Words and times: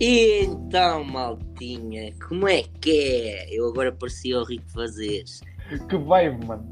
E 0.00 0.44
então, 0.44 1.02
maltinha, 1.02 2.12
como 2.28 2.46
é 2.46 2.62
que 2.80 2.92
é? 2.92 3.48
Eu 3.50 3.68
agora 3.68 3.90
parecia 3.90 4.38
o 4.38 4.44
Rico 4.44 4.70
Fazeres. 4.70 5.40
Que 5.88 5.96
vibe, 5.96 6.46
mano. 6.46 6.70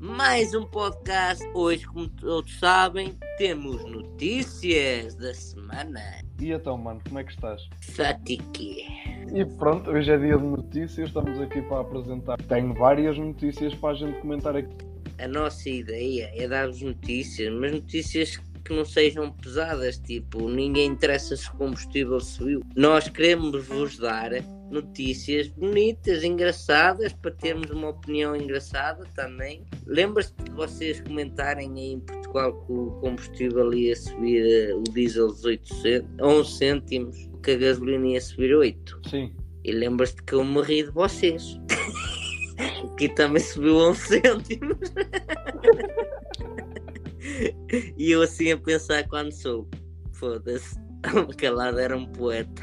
Mais 0.00 0.54
um 0.54 0.64
podcast. 0.66 1.44
Hoje, 1.54 1.84
como 1.84 2.08
todos 2.08 2.56
sabem, 2.60 3.18
temos 3.36 3.84
notícias 3.84 5.16
da 5.16 5.34
semana. 5.34 6.00
E 6.40 6.52
então, 6.52 6.78
mano, 6.78 7.00
como 7.04 7.18
é 7.18 7.24
que 7.24 7.32
estás? 7.32 7.68
Fatique. 7.80 8.86
E 9.34 9.44
pronto, 9.58 9.90
hoje 9.90 10.12
é 10.12 10.16
dia 10.16 10.38
de 10.38 10.44
notícias, 10.44 11.08
estamos 11.08 11.40
aqui 11.40 11.60
para 11.62 11.80
apresentar. 11.80 12.40
Tenho 12.42 12.72
várias 12.74 13.18
notícias 13.18 13.74
para 13.74 13.90
a 13.90 13.94
gente 13.94 14.20
comentar 14.20 14.56
aqui. 14.56 14.76
A 15.18 15.26
nossa 15.26 15.68
ideia 15.68 16.30
é 16.32 16.46
dar-vos 16.46 16.80
notícias, 16.80 17.52
mas 17.52 17.72
notícias 17.72 18.36
que 18.36 18.51
não 18.70 18.84
sejam 18.84 19.32
pesadas, 19.32 19.98
tipo, 19.98 20.48
ninguém 20.48 20.90
interessa 20.90 21.34
se 21.34 21.48
o 21.48 21.54
combustível 21.54 22.20
subiu. 22.20 22.60
Nós 22.76 23.08
queremos 23.08 23.66
vos 23.66 23.96
dar 23.96 24.30
notícias 24.70 25.48
bonitas, 25.48 26.24
engraçadas, 26.24 27.12
para 27.12 27.30
termos 27.30 27.70
uma 27.70 27.90
opinião 27.90 28.34
engraçada 28.34 29.04
também. 29.14 29.64
Lembras-te 29.86 30.44
de 30.44 30.50
vocês 30.50 31.00
comentarem 31.00 31.70
aí 31.70 31.92
em 31.92 32.00
Portugal 32.00 32.52
que 32.64 32.72
o 32.72 32.90
combustível 33.00 33.72
ia 33.74 33.94
subir 33.94 34.44
eh, 34.44 34.74
o 34.74 34.82
diesel 34.82 35.28
18 35.28 35.74
cêntimos, 35.74 36.22
11 36.22 36.56
cêntimos, 36.56 37.30
que 37.42 37.50
a 37.52 37.56
gasolina 37.56 38.06
ia 38.08 38.20
subir 38.20 38.54
8? 38.54 39.00
Sim. 39.08 39.34
E 39.64 39.72
lembras-te 39.72 40.22
que 40.22 40.34
eu 40.34 40.44
me 40.44 40.60
ri 40.62 40.82
de 40.82 40.90
vocês. 40.90 41.58
que 42.98 43.08
também 43.10 43.42
subiu 43.42 43.76
11 43.76 44.00
cêntimos. 44.00 44.78
e 47.96 48.10
eu 48.10 48.22
assim 48.22 48.52
a 48.52 48.58
pensar 48.58 49.06
quando 49.08 49.32
sou. 49.32 49.68
Foda-se. 50.12 50.76
Calado 51.38 51.78
era 51.78 51.96
um 51.96 52.06
poeta. 52.06 52.62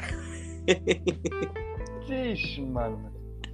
Ixi, 2.08 2.62
mano. 2.62 3.10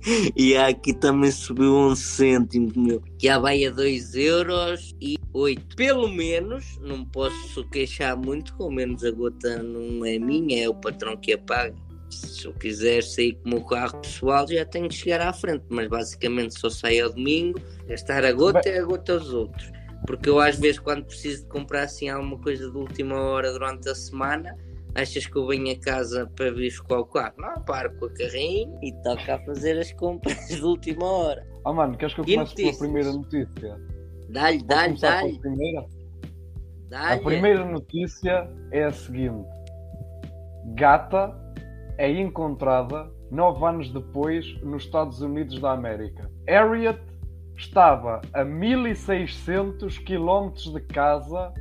E 0.37 0.57
aqui 0.57 0.95
também 0.95 1.31
subiu 1.31 1.75
11 1.75 2.01
cêntimos, 2.01 2.75
meu. 2.75 3.03
Já 3.21 3.39
vai 3.39 3.65
a 3.65 3.71
2 3.71 4.15
euros 4.15 4.95
e 5.01 5.19
8. 5.33 5.77
Pelo 5.77 6.09
menos, 6.09 6.79
não 6.81 7.05
posso 7.05 7.69
queixar 7.71 8.17
muito, 8.17 8.55
com 8.55 8.71
menos 8.71 9.05
a 9.05 9.11
gota 9.11 9.63
não 9.63 10.05
é 10.05 10.19
minha, 10.19 10.65
é 10.65 10.69
o 10.69 10.75
patrão 10.75 11.17
que 11.17 11.33
a 11.33 11.39
paga. 11.39 11.75
Se 12.09 12.47
eu 12.47 12.53
quiser 12.53 13.03
sair 13.03 13.35
com 13.35 13.49
o 13.49 13.53
meu 13.55 13.65
carro 13.65 14.01
pessoal, 14.01 14.47
já 14.49 14.65
tenho 14.65 14.89
que 14.89 14.95
chegar 14.95 15.21
à 15.23 15.33
frente. 15.33 15.65
Mas 15.69 15.89
basicamente 15.89 16.59
só 16.59 16.71
saio 16.71 17.07
ao 17.07 17.13
domingo, 17.13 17.61
gastar 17.89 18.25
a 18.25 18.33
gota 18.33 18.69
é 18.69 18.79
a 18.79 18.85
gota 18.85 19.15
aos 19.15 19.31
outros. 19.31 19.73
Porque 20.07 20.29
eu 20.29 20.39
às 20.39 20.59
vezes 20.59 20.79
quando 20.79 21.05
preciso 21.05 21.43
de 21.43 21.49
comprar 21.49 21.83
assim 21.83 22.09
alguma 22.09 22.39
coisa 22.39 22.71
de 22.71 22.77
última 22.77 23.21
hora 23.21 23.53
durante 23.53 23.89
a 23.89 23.95
semana, 23.95 24.57
achas 24.95 25.27
que 25.27 25.37
eu 25.37 25.47
venho 25.47 25.73
a 25.73 25.79
casa 25.79 26.31
para 26.35 26.51
vir 26.51 26.71
buscar 26.71 26.99
o 26.99 27.07
carro? 27.07 27.35
Não, 27.39 27.63
paro 27.65 27.95
com 27.99 28.07
a 28.07 28.11
carrinho 28.11 28.79
e 28.83 28.93
toca 29.03 29.35
a 29.35 29.39
fazer 29.45 29.79
as 29.79 29.93
compras 29.93 30.49
de 30.49 30.63
última 30.63 31.05
hora. 31.05 31.47
Ah, 31.65 31.73
mano, 31.73 31.97
queres 31.97 32.15
que 32.15 32.21
eu 32.21 32.25
comece 32.25 32.55
pela 32.55 32.79
primeira 32.79 33.13
notícia? 33.13 33.81
Dá-lhe, 34.31 34.63
dá-lhe, 34.63 34.99
dá-lhe. 34.99 35.41
A 36.93 37.19
primeira 37.19 37.65
notícia 37.65 38.49
é 38.71 38.85
a 38.85 38.93
seguinte: 38.93 39.49
Gata 40.75 41.35
é 41.99 42.11
encontrada 42.11 43.11
nove 43.31 43.65
anos 43.65 43.93
depois 43.93 44.61
nos 44.63 44.85
Estados 44.85 45.21
Unidos 45.21 45.61
da 45.61 45.73
América. 45.73 46.31
Harriet 46.49 47.01
estava 47.57 48.21
a 48.33 48.45
1600 48.45 49.99
quilómetros 49.99 50.73
de 50.73 50.81
casa 50.81 51.53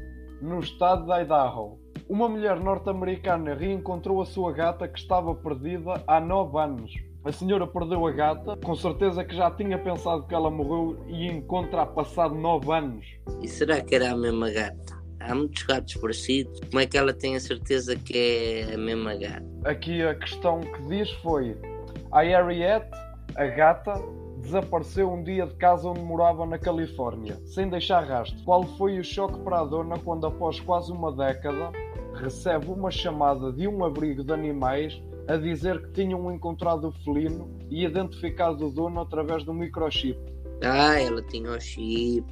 no 0.42 0.60
estado 0.60 1.06
de 1.06 1.22
Idaho. 1.22 1.80
Uma 2.08 2.30
mulher 2.30 2.60
norte-americana 2.60 3.56
reencontrou 3.56 4.22
a 4.22 4.26
sua 4.26 4.52
gata 4.52 4.88
que 4.88 5.00
estava 5.00 5.34
perdida 5.34 6.04
há 6.06 6.20
nove 6.20 6.60
anos. 6.60 6.92
A 7.24 7.32
senhora 7.32 7.66
perdeu 7.66 8.06
a 8.06 8.12
gata, 8.12 8.56
com 8.58 8.76
certeza 8.76 9.24
que 9.24 9.36
já 9.36 9.50
tinha 9.50 9.80
pensado 9.80 10.28
que 10.28 10.36
ela 10.36 10.52
morreu 10.52 11.04
e 11.08 11.26
encontra 11.26 11.82
há 11.82 11.86
passado 11.86 12.36
nove 12.36 12.72
anos. 12.72 13.04
E 13.42 13.48
será 13.48 13.82
que 13.82 13.96
era 13.96 14.12
a 14.12 14.16
mesma 14.16 14.52
gata? 14.52 14.94
Há 15.20 15.34
muitos 15.34 15.64
gatos 15.64 15.96
parecidos. 15.96 16.60
Como 16.70 16.80
é 16.80 16.86
que 16.86 16.96
ela 16.96 17.12
tem 17.12 17.36
a 17.36 17.40
certeza 17.40 17.96
que 17.96 18.68
é 18.70 18.76
a 18.76 18.78
mesma 18.78 19.16
gata? 19.16 19.44
Aqui 19.64 20.04
a 20.04 20.14
questão 20.14 20.60
que 20.60 20.82
diz 20.84 21.10
foi: 21.24 21.58
a 22.12 22.22
Harriet, 22.22 22.86
a 23.36 23.46
gata, 23.48 23.94
desapareceu 24.42 25.12
um 25.12 25.24
dia 25.24 25.46
de 25.46 25.56
casa 25.56 25.90
onde 25.90 26.02
morava 26.02 26.46
na 26.46 26.58
Califórnia, 26.58 27.40
sem 27.46 27.70
deixar 27.70 28.02
rastro. 28.04 28.44
Qual 28.44 28.64
foi 28.64 29.00
o 29.00 29.04
choque 29.04 29.40
para 29.40 29.62
a 29.62 29.66
dona 29.66 29.98
quando, 30.00 30.28
após 30.28 30.60
quase 30.60 30.92
uma 30.92 31.12
década, 31.12 31.72
recebe 32.14 32.68
uma 32.68 32.92
chamada 32.92 33.52
de 33.52 33.68
um 33.68 33.84
abrigo 33.84 34.24
de 34.24 34.34
animais 34.34 35.02
a 35.28 35.38
dizer 35.38 35.82
que 35.82 35.92
tinham 36.04 36.32
encontrado 36.32 36.90
o 36.90 36.92
felino 37.04 37.50
e 37.70 37.84
identificado 37.84 38.68
o 38.68 38.72
dono 38.72 39.02
através 39.02 39.44
do 39.44 39.54
microchip? 39.54 40.20
Ah, 40.62 41.00
ela 41.00 41.22
tinha 41.22 41.52
o 41.52 41.60
chip. 41.60 42.26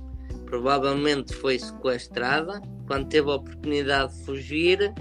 Provavelmente 0.46 1.34
foi 1.34 1.58
sequestrada. 1.59 2.62
Quando 2.88 3.08
teve 3.08 3.30
a 3.30 3.36
oportunidade 3.36 4.16
de 4.16 4.25
fugir, 4.25 4.94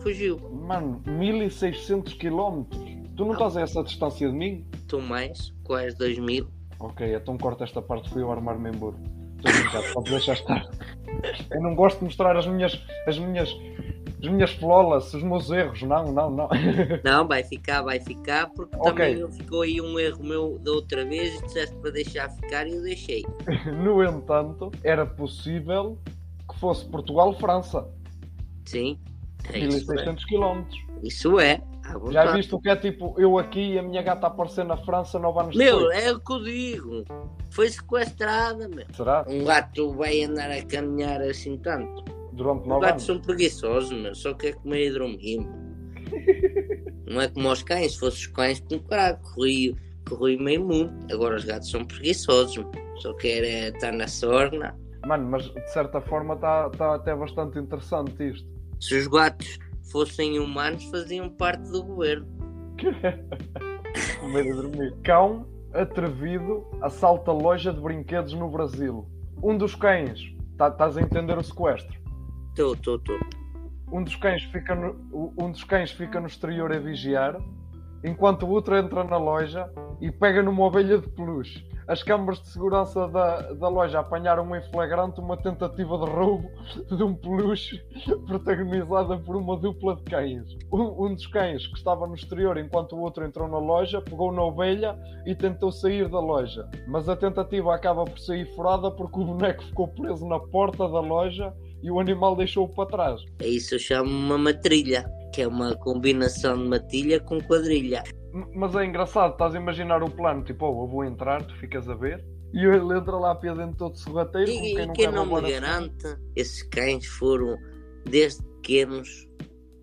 fugiu. 0.00 0.38
Mano, 0.50 1.02
1600 1.06 2.14
quilómetros. 2.14 2.95
Tu 3.16 3.24
não 3.24 3.32
estás 3.32 3.56
a 3.56 3.62
essa 3.62 3.82
distância 3.82 4.28
de 4.28 4.34
mim? 4.34 4.64
Tu 4.86 5.00
mais, 5.00 5.52
quase 5.64 5.96
2000. 5.96 6.46
Ok, 6.78 7.14
então 7.14 7.38
corta 7.38 7.64
esta 7.64 7.80
parte, 7.80 8.10
fui 8.10 8.22
eu 8.22 8.30
armar-me 8.30 8.68
em 8.68 8.72
burro. 8.72 8.98
Estou 9.36 9.50
a 9.50 9.54
brincar, 9.54 9.92
pode 9.94 10.10
deixar 10.10 10.32
estar. 10.34 10.68
Eu 11.50 11.62
não 11.62 11.74
gosto 11.74 11.98
de 11.98 12.04
mostrar 12.04 12.36
as 12.36 12.46
minhas, 12.46 12.78
as 13.06 13.18
minhas, 13.18 13.48
as 14.22 14.28
minhas 14.28 14.50
flolas, 14.52 15.14
os 15.14 15.22
meus 15.22 15.50
erros. 15.50 15.82
Não, 15.82 16.12
não, 16.12 16.30
não. 16.30 16.48
Não, 17.02 17.26
vai 17.26 17.42
ficar, 17.42 17.80
vai 17.82 17.98
ficar, 18.00 18.50
porque 18.50 18.76
Ok. 18.78 19.14
também 19.14 19.32
ficou 19.32 19.62
aí 19.62 19.80
um 19.80 19.98
erro 19.98 20.22
meu 20.22 20.58
da 20.58 20.72
outra 20.72 21.04
vez 21.04 21.38
e 21.40 21.44
disseste 21.46 21.74
para 21.76 21.90
deixar 21.92 22.28
ficar 22.30 22.66
e 22.66 22.74
eu 22.74 22.82
deixei. 22.82 23.24
No 23.82 24.04
entanto, 24.04 24.70
era 24.84 25.06
possível 25.06 25.98
que 26.50 26.58
fosse 26.58 26.84
Portugal-França. 26.86 27.88
Sim, 28.66 28.98
é 29.52 29.60
isso, 29.60 29.90
é. 29.92 29.94
1600 29.94 30.24
quilómetros. 30.26 30.78
Isso 31.02 31.40
é. 31.40 31.62
Já 32.10 32.32
viste 32.32 32.54
o 32.54 32.60
que 32.60 32.68
é 32.68 32.76
tipo 32.76 33.14
eu 33.18 33.38
aqui 33.38 33.74
e 33.74 33.78
a 33.78 33.82
minha 33.82 34.02
gata 34.02 34.26
a 34.26 34.30
aparecer 34.30 34.64
na 34.64 34.76
França 34.76 35.18
nove 35.18 35.40
anos 35.40 35.56
Meu, 35.56 35.78
depois? 35.78 36.04
é 36.04 36.12
o 36.12 36.20
que 36.20 36.32
eu 36.32 36.42
digo. 36.42 37.04
Foi 37.50 37.68
sequestrada, 37.68 38.68
meu. 38.68 38.86
Será? 38.92 39.24
Um 39.28 39.44
gato 39.44 39.92
vai 39.94 40.22
andar 40.22 40.50
a 40.50 40.62
caminhar 40.64 41.20
assim 41.22 41.56
tanto. 41.58 42.04
Durante 42.32 42.62
Os 42.62 42.66
nove 42.68 42.86
gatos 42.86 43.04
anos? 43.04 43.04
são 43.04 43.20
preguiçosos, 43.20 43.92
meu. 43.92 44.14
Só 44.14 44.34
quer 44.34 44.54
comer 44.56 44.88
e 44.88 44.90
dormir. 44.90 45.48
Não 47.06 47.20
é 47.20 47.28
como 47.28 47.50
os 47.50 47.62
cães. 47.62 47.92
Se 47.92 48.00
fossem 48.00 48.20
os 48.20 48.26
cães, 48.28 48.60
com 48.60 48.78
caralho, 48.80 49.18
corria, 49.34 49.74
corria 50.08 50.38
meio 50.40 50.64
mundo. 50.64 50.92
Agora 51.12 51.36
os 51.36 51.44
gatos 51.44 51.70
são 51.70 51.84
preguiçosos, 51.84 52.56
meu. 52.56 52.70
Só 52.96 53.12
querem 53.14 53.50
é 53.50 53.68
estar 53.68 53.92
na 53.92 54.08
sorna. 54.08 54.76
Mano, 55.06 55.30
mas 55.30 55.44
de 55.44 55.72
certa 55.72 56.00
forma 56.00 56.34
está 56.34 56.68
tá 56.70 56.94
até 56.96 57.14
bastante 57.14 57.58
interessante 57.58 58.30
isto. 58.30 58.48
Se 58.80 58.96
os 58.98 59.06
gatos 59.06 59.58
fossem 59.90 60.38
humanos, 60.38 60.84
faziam 60.84 61.28
parte 61.28 61.70
do 61.70 61.82
governo. 61.82 62.26
Comer 64.20 64.54
dormir. 64.54 64.94
Cão 65.02 65.46
atrevido 65.72 66.66
assalta 66.80 67.32
loja 67.32 67.72
de 67.72 67.80
brinquedos 67.80 68.32
no 68.32 68.48
Brasil. 68.48 69.06
Um 69.42 69.56
dos 69.56 69.74
cães, 69.74 70.20
tá- 70.56 70.68
estás 70.68 70.96
a 70.96 71.02
entender 71.02 71.36
o 71.36 71.42
sequestro? 71.42 71.96
Estou, 72.48 72.74
estou, 72.74 72.96
estou. 72.96 73.18
Um 73.92 74.02
dos 74.02 74.16
cães 74.16 74.42
fica 74.44 74.74
no, 74.74 75.32
um 75.38 75.50
dos 75.50 75.62
cães 75.64 75.90
fica 75.92 76.20
no 76.20 76.26
exterior 76.26 76.72
a 76.72 76.78
vigiar, 76.78 77.36
enquanto 78.02 78.44
o 78.44 78.50
outro 78.50 78.76
entra 78.76 79.04
na 79.04 79.16
loja 79.16 79.70
e 80.00 80.10
pega 80.10 80.42
numa 80.42 80.64
ovelha 80.64 80.98
de 80.98 81.08
peluche. 81.08 81.64
As 81.88 82.02
câmaras 82.02 82.42
de 82.42 82.48
segurança 82.48 83.06
da, 83.06 83.52
da 83.52 83.68
loja 83.68 84.00
apanharam 84.00 84.54
em 84.56 84.62
flagrante 84.70 85.20
uma 85.20 85.36
tentativa 85.36 85.96
de 85.98 86.10
roubo 86.10 86.50
de 86.90 87.02
um 87.02 87.14
peluche 87.14 87.80
protagonizada 88.26 89.16
por 89.18 89.36
uma 89.36 89.56
dupla 89.56 89.94
de 89.94 90.02
cães. 90.02 90.56
Um, 90.72 91.06
um 91.06 91.14
dos 91.14 91.26
cães, 91.28 91.64
que 91.68 91.76
estava 91.76 92.06
no 92.06 92.14
exterior 92.16 92.58
enquanto 92.58 92.96
o 92.96 93.00
outro 93.00 93.24
entrou 93.24 93.48
na 93.48 93.58
loja, 93.58 94.00
pegou 94.00 94.32
na 94.32 94.42
ovelha 94.42 94.98
e 95.24 95.34
tentou 95.34 95.70
sair 95.70 96.08
da 96.08 96.18
loja. 96.18 96.68
Mas 96.88 97.08
a 97.08 97.14
tentativa 97.14 97.72
acaba 97.72 98.04
por 98.04 98.18
sair 98.18 98.52
furada 98.56 98.90
porque 98.90 99.20
o 99.20 99.24
boneco 99.24 99.62
ficou 99.62 99.86
preso 99.86 100.26
na 100.26 100.40
porta 100.40 100.88
da 100.88 101.00
loja 101.00 101.54
e 101.82 101.90
o 101.90 102.00
animal 102.00 102.34
deixou-o 102.34 102.68
para 102.68 102.88
trás. 102.88 103.20
É 103.40 103.46
isso 103.46 103.76
eu 103.76 103.78
chamo 103.78 104.10
uma 104.10 104.36
matrilha. 104.36 105.04
Que 105.32 105.42
é 105.42 105.46
uma 105.48 105.76
combinação 105.76 106.56
de 106.56 106.68
matilha 106.68 107.20
com 107.20 107.38
quadrilha. 107.42 108.02
Mas 108.54 108.74
é 108.74 108.84
engraçado, 108.84 109.32
estás 109.32 109.54
a 109.54 109.58
imaginar 109.58 110.02
o 110.02 110.10
plano, 110.10 110.42
tipo, 110.44 110.66
oh, 110.66 110.84
eu 110.84 110.88
vou 110.88 111.04
entrar, 111.04 111.42
tu 111.42 111.54
ficas 111.56 111.88
a 111.88 111.94
ver, 111.94 112.24
e 112.52 112.64
ele 112.64 112.96
entra 112.98 113.16
lá 113.16 113.34
para 113.34 113.54
dentro 113.54 113.76
todo 113.76 113.96
sorrateiro, 113.98 114.50
E, 114.50 114.54
quem 114.58 114.72
e 114.72 114.86
não 114.86 114.92
quem 114.94 115.04
quer 115.06 115.12
não 115.12 115.26
me 115.26 115.50
garante, 115.50 116.16
esses 116.34 116.62
cães 116.64 117.06
foram, 117.06 117.56
desde 118.04 118.42
pequenos, 118.56 119.26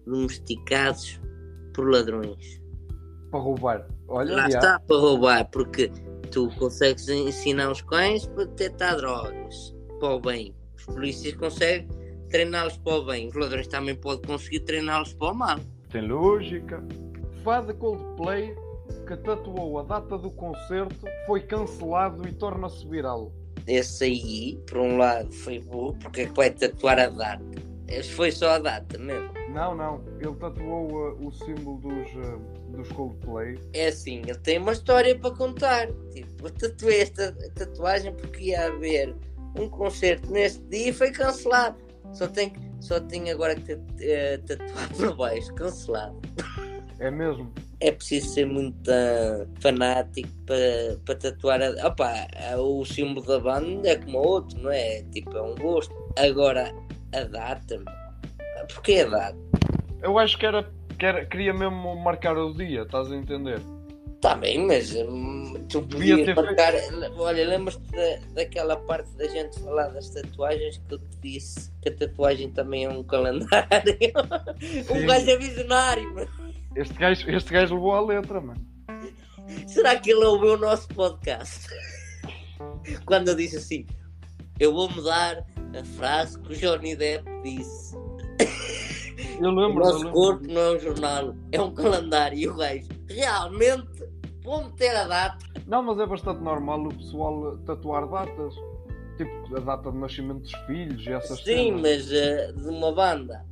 domesticados 0.06 1.20
por 1.74 1.90
ladrões. 1.92 2.62
para 3.32 3.40
roubar. 3.40 3.88
Olha, 4.08 4.36
Lá 4.36 4.50
já. 4.50 4.60
está 4.60 4.80
para 4.80 4.98
roubar, 4.98 5.50
porque 5.50 5.90
tu 6.32 6.50
consegues 6.60 7.08
ensinar 7.10 7.72
os 7.72 7.82
cães 7.82 8.28
para 8.28 8.46
detectar 8.46 8.96
drogas, 8.98 9.76
para 10.00 10.10
o 10.10 10.20
bem. 10.20 10.56
Os 10.78 10.86
polícias 10.86 11.34
conseguem 11.36 11.88
treiná-los 12.30 12.78
para 12.78 12.94
o 12.98 13.06
bem. 13.06 13.30
Os 13.30 13.36
ladrões 13.36 13.68
também 13.68 13.96
podem 13.96 14.22
conseguir 14.28 14.60
treiná-los 14.62 15.14
para 15.16 15.32
o 15.32 15.36
mal. 15.36 15.60
tem 15.92 16.08
lógica. 16.08 16.84
Fã 17.44 17.64
de 17.66 17.74
Coldplay 17.74 18.56
que 19.08 19.18
tatuou 19.18 19.80
a 19.80 19.84
data 19.84 20.18
do 20.18 20.32
concerto 20.32 21.06
foi 21.26 21.42
cancelado 21.42 22.28
e 22.28 22.32
torna-se 22.32 22.88
viral. 22.88 23.32
Esse 23.68 24.06
aí, 24.06 24.60
por 24.68 24.78
um 24.80 24.98
lado, 24.98 25.32
foi 25.32 25.60
burro, 25.60 25.96
porque 26.02 26.22
é 26.22 26.26
que 26.26 26.34
vai 26.34 26.50
tatuar 26.50 27.00
a 27.00 27.08
data? 27.08 27.44
Esse 27.88 28.12
foi 28.12 28.32
só 28.32 28.52
a 28.52 28.60
data 28.60 28.98
mesmo. 28.98 29.32
Não, 29.50 29.76
não. 29.76 30.04
Ele 30.20 30.34
tatuou 30.36 30.92
uh, 30.92 31.28
o 31.28 31.32
símbolo 31.32 31.78
dos, 31.78 32.08
uh, 32.16 32.40
dos 32.70 32.92
Coldplay. 32.92 33.60
É 33.74 33.88
assim, 33.88 34.22
ele 34.22 34.38
tem 34.40 34.58
uma 34.58 34.72
história 34.72 35.18
para 35.18 35.36
contar. 35.36 35.88
Tipo, 36.12 36.48
eu 36.48 36.52
tatuei 36.52 37.02
esta 37.02 37.32
tatuagem 37.56 38.14
porque 38.14 38.46
ia 38.46 38.68
haver 38.68 39.16
um 39.60 39.70
concerto 39.70 40.32
neste 40.32 40.62
dia 40.68 40.90
e 40.90 40.94
foi 40.94 41.12
cancelado. 41.12 41.78
Só 42.14 42.28
tem, 42.28 42.54
só 42.80 43.00
tem 43.00 43.30
agora 43.32 43.56
que 43.56 43.74
uh, 43.74 43.80
tatuar 44.48 44.94
por 44.96 45.16
baixo, 45.16 45.54
cancelado. 45.54 46.20
É 47.04 47.12
mesmo? 47.12 47.52
É 47.82 47.92
preciso 47.92 48.30
ser 48.30 48.46
muito 48.46 48.90
uh, 48.90 49.46
fanático 49.60 50.30
para, 50.46 50.98
para 51.06 51.16
tatuar. 51.16 51.62
A, 51.62 51.88
opa, 51.88 52.14
o 52.58 52.86
símbolo 52.86 53.26
da 53.26 53.40
banda 53.42 53.90
é 53.90 53.98
como 53.98 54.20
outro, 54.20 54.58
não 54.62 54.72
é? 54.72 55.04
Tipo, 55.12 55.36
é 55.36 55.42
um 55.42 55.54
gosto. 55.56 55.94
Agora, 56.18 56.74
a 57.14 57.24
data, 57.26 57.84
porquê 58.74 59.02
a 59.02 59.10
data? 59.10 59.38
Eu 60.02 60.18
acho 60.18 60.38
que 60.38 60.46
era, 60.46 60.66
que 60.98 61.06
era 61.06 61.26
queria 61.26 61.54
mesmo 61.54 61.94
marcar 61.98 62.38
o 62.38 62.54
dia, 62.54 62.84
estás 62.84 63.12
a 63.12 63.18
entender? 63.18 63.60
Está 64.16 64.36
bem, 64.36 64.66
mas 64.66 64.96
hum, 64.96 65.56
tu 65.68 65.82
podias 65.82 66.34
marcar. 66.34 66.72
Feito... 66.72 67.14
Olha, 67.18 67.46
lembras-te 67.46 67.92
da, 67.92 68.20
daquela 68.34 68.78
parte 68.78 69.12
da 69.18 69.28
gente 69.28 69.60
falar 69.60 69.90
das 69.90 70.10
tatuagens 70.10 70.82
que 70.88 70.94
eu 70.94 71.00
te 71.00 71.18
disse 71.22 71.70
que 71.82 71.90
a 71.90 71.94
tatuagem 71.94 72.50
também 72.50 72.86
é 72.86 72.90
um 72.90 73.04
calendário? 73.04 73.68
um 74.90 75.06
gajo 75.06 75.30
é 75.30 75.38
visionário, 75.38 76.14
mano. 76.14 76.43
Este 76.76 76.94
gajo, 76.96 77.30
este 77.30 77.54
gajo 77.54 77.76
levou 77.76 77.94
a 77.94 78.02
letra, 78.02 78.42
mano. 78.42 78.66
Será 79.68 80.00
que 80.00 80.12
ele 80.12 80.26
ouviu 80.26 80.54
o 80.54 80.58
nosso 80.58 80.88
podcast? 80.90 81.68
Quando 83.06 83.28
eu 83.28 83.36
disse 83.36 83.58
assim, 83.58 83.86
eu 84.60 84.74
vou 84.74 84.90
mudar 84.90 85.46
a 85.80 85.84
frase 85.98 86.40
que 86.40 86.54
o 86.54 86.56
Johnny 86.56 86.96
Depp 86.96 87.30
disse. 87.44 87.96
Eu 89.40 89.52
lembro, 89.52 89.84
o 89.84 89.86
nosso 89.86 90.10
corpo 90.12 90.48
não 90.48 90.62
é 90.62 90.76
um 90.76 90.80
jornal, 90.80 91.36
é 91.52 91.62
um 91.62 91.74
calendário. 91.74 92.38
E 92.38 92.48
o 92.48 92.56
gajo, 92.56 92.88
realmente, 93.08 94.04
vou 94.44 94.64
meter 94.66 94.96
a 94.96 95.08
data. 95.08 95.46
Não, 95.68 95.84
mas 95.84 96.00
é 96.00 96.06
bastante 96.06 96.42
normal 96.42 96.84
o 96.86 96.96
pessoal 96.96 97.58
tatuar 97.60 98.08
datas. 98.08 98.54
Tipo, 99.18 99.58
a 99.58 99.60
data 99.60 99.92
de 99.92 99.98
nascimento 99.98 100.40
dos 100.40 100.54
filhos 100.66 101.06
e 101.06 101.12
essas 101.12 101.38
Sim, 101.44 101.78
cenas. 101.78 101.82
mas 101.82 102.08
uh, 102.08 102.54
de 102.54 102.68
uma 102.68 102.92
banda. 102.92 103.46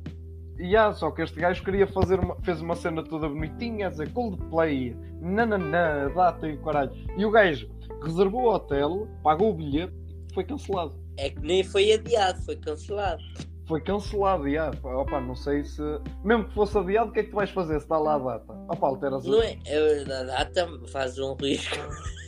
E 0.58 0.66
yeah, 0.66 0.92
só 0.94 1.10
que 1.10 1.22
este 1.22 1.40
gajo 1.40 1.64
queria 1.64 1.86
fazer 1.86 2.20
uma, 2.20 2.36
fez 2.42 2.60
uma 2.60 2.76
cena 2.76 3.02
toda 3.02 3.28
bonitinha, 3.28 3.86
a 3.86 3.90
dizer 3.90 4.12
Coldplay, 4.12 4.96
nananã, 5.20 6.10
data 6.14 6.48
e 6.48 6.56
caralho. 6.58 6.92
E 7.16 7.24
o 7.24 7.30
gajo 7.30 7.68
reservou 8.02 8.42
o 8.42 8.54
hotel, 8.54 9.08
pagou 9.22 9.50
o 9.50 9.54
bilhete 9.54 9.94
e 10.30 10.34
foi 10.34 10.44
cancelado. 10.44 10.94
É 11.16 11.30
que 11.30 11.40
nem 11.40 11.62
foi 11.62 11.92
adiado, 11.92 12.40
foi 12.42 12.56
cancelado. 12.56 13.22
Foi 13.66 13.80
cancelado, 13.80 14.50
já. 14.50 14.70
Opa, 14.82 15.20
não 15.20 15.34
sei 15.34 15.64
se. 15.64 15.82
Mesmo 16.24 16.44
que 16.44 16.54
fosse 16.54 16.76
adiado, 16.76 17.10
o 17.10 17.12
que 17.12 17.20
é 17.20 17.22
que 17.22 17.30
tu 17.30 17.36
vais 17.36 17.50
fazer 17.50 17.78
se 17.78 17.84
está 17.84 17.98
lá 17.98 18.16
a 18.16 18.18
data? 18.18 18.52
Opa, 18.68 18.86
alteras 18.86 19.24
Não 19.24 19.40
é? 19.42 19.56
A 20.20 20.24
data 20.24 20.68
faz 20.88 21.18
um 21.18 21.34
risco. 21.34 21.76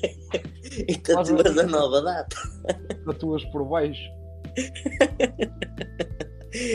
e 0.89 0.97
tatuas 0.97 1.59
a 1.59 1.67
nova 1.67 2.03
data. 2.03 2.37
Tatuas 3.05 3.45
por 3.47 3.65
baixo. 3.65 4.03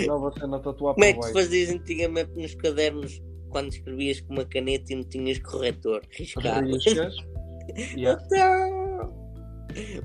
Nova 0.08 0.31
cena 0.40 0.60
tatuar 0.60 0.94
Como 0.94 1.06
é 1.06 1.14
que 1.14 1.20
tu 1.20 1.34
fazias 1.34 1.70
antigamente 1.70 2.31
nos 2.36 2.54
cadernos 2.56 3.22
quando 3.50 3.70
escrevias 3.70 4.22
com 4.22 4.34
uma 4.34 4.46
caneta 4.46 4.94
e 4.94 4.96
não 4.96 5.04
tinhas 5.04 5.40
corretor? 5.40 6.02
Riscavas. 6.12 6.84
yeah. 7.96 8.22
Então... 8.26 8.80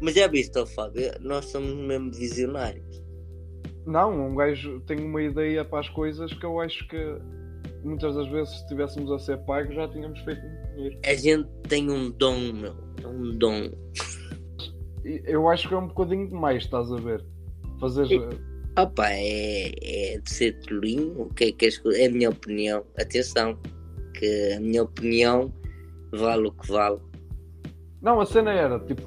Mas 0.01 0.15
já 0.15 0.27
viste, 0.27 0.59
oh, 0.59 0.67
Fábio, 0.67 1.11
nós 1.21 1.47
somos 1.47 1.75
mesmo 1.75 2.13
visionários. 2.13 3.03
Não, 3.87 4.29
um 4.29 4.35
gajo 4.35 4.81
tem 4.81 4.99
uma 5.01 5.23
ideia 5.23 5.65
para 5.65 5.81
as 5.81 5.89
coisas 5.89 6.33
que 6.33 6.45
eu 6.45 6.61
acho 6.61 6.87
que 6.89 7.19
muitas 7.83 8.15
das 8.15 8.29
vezes 8.29 8.51
se 8.51 8.63
estivéssemos 8.63 9.11
a 9.13 9.19
ser 9.19 9.39
pagos 9.45 9.75
já 9.75 9.89
tínhamos 9.89 10.19
feito 10.21 10.41
muito 10.41 10.75
dinheiro. 10.75 10.99
A 11.05 11.15
gente 11.15 11.49
tem 11.69 11.91
um 11.91 12.11
dom, 12.11 12.53
meu. 12.53 12.75
Um 13.05 13.37
dom. 13.37 13.71
Eu 15.05 15.49
acho 15.49 15.69
que 15.69 15.75
é 15.75 15.77
um 15.77 15.89
bocadinho 15.89 16.29
demais, 16.29 16.65
estás 16.65 16.91
a 16.91 16.97
ver? 16.97 17.25
Fazer. 17.79 18.07
Opa, 18.77 19.09
é, 19.09 19.71
é 19.83 20.19
de 20.19 20.31
ser 20.31 20.59
tolinho, 20.61 21.23
o 21.23 21.35
que 21.35 21.45
é 21.45 21.53
que 21.53 21.67
é 21.67 22.07
a 22.07 22.11
minha 22.11 22.31
opinião. 22.31 22.85
Atenção, 22.99 23.57
que 24.15 24.53
a 24.57 24.61
minha 24.61 24.83
opinião 24.83 25.53
vale 26.13 26.49
o 26.49 26.53
que 26.53 26.73
vale. 26.73 26.99
Não, 28.03 28.21
a 28.21 28.27
cena 28.27 28.53
era 28.53 28.81
tipo, 28.81 29.03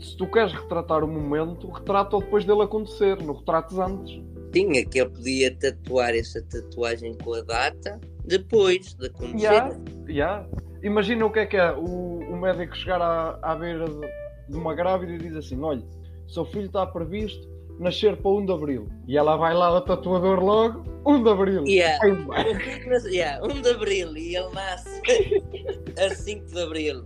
se 0.00 0.16
tu 0.16 0.26
queres 0.26 0.52
retratar 0.52 1.04
o 1.04 1.08
momento, 1.08 1.70
retrata-o 1.70 2.20
depois 2.20 2.44
dele 2.46 2.62
acontecer, 2.62 3.22
não 3.22 3.34
retrates 3.34 3.78
antes. 3.78 4.22
Tinha 4.52 4.84
que 4.86 4.98
ele 4.98 5.10
podia 5.10 5.54
tatuar 5.54 6.14
essa 6.14 6.42
tatuagem 6.42 7.14
com 7.18 7.34
a 7.34 7.42
data 7.42 8.00
depois 8.24 8.94
de 8.94 9.06
acontecer. 9.08 9.44
Yeah, 9.44 9.76
yeah. 10.08 10.48
Imagina 10.82 11.26
o 11.26 11.30
que 11.30 11.40
é 11.40 11.46
que 11.46 11.56
é 11.56 11.72
o, 11.72 12.20
o 12.20 12.36
médico 12.40 12.74
chegar 12.76 13.02
à, 13.02 13.38
à 13.42 13.54
beira 13.54 13.84
de, 13.84 14.00
de 14.48 14.56
uma 14.56 14.74
grávida 14.74 15.12
e 15.12 15.18
diz 15.18 15.36
assim: 15.36 15.60
olha, 15.60 15.82
seu 16.26 16.46
filho 16.46 16.66
está 16.66 16.86
previsto 16.86 17.55
nascer 17.78 18.16
para 18.16 18.30
1 18.30 18.46
de 18.46 18.52
Abril. 18.52 18.88
E 19.06 19.16
ela 19.16 19.36
vai 19.36 19.54
lá 19.54 19.66
ao 19.66 19.80
tatuador 19.82 20.40
logo, 20.40 20.84
1 21.04 21.22
de 21.22 21.30
Abril. 21.30 21.66
Yeah. 21.66 22.04
yeah, 23.06 23.44
1 23.44 23.62
de 23.62 23.68
Abril 23.70 24.16
e 24.16 24.36
ele 24.36 24.50
nasce 24.52 25.02
a 25.98 26.14
5 26.14 26.46
de 26.46 26.62
Abril. 26.62 27.04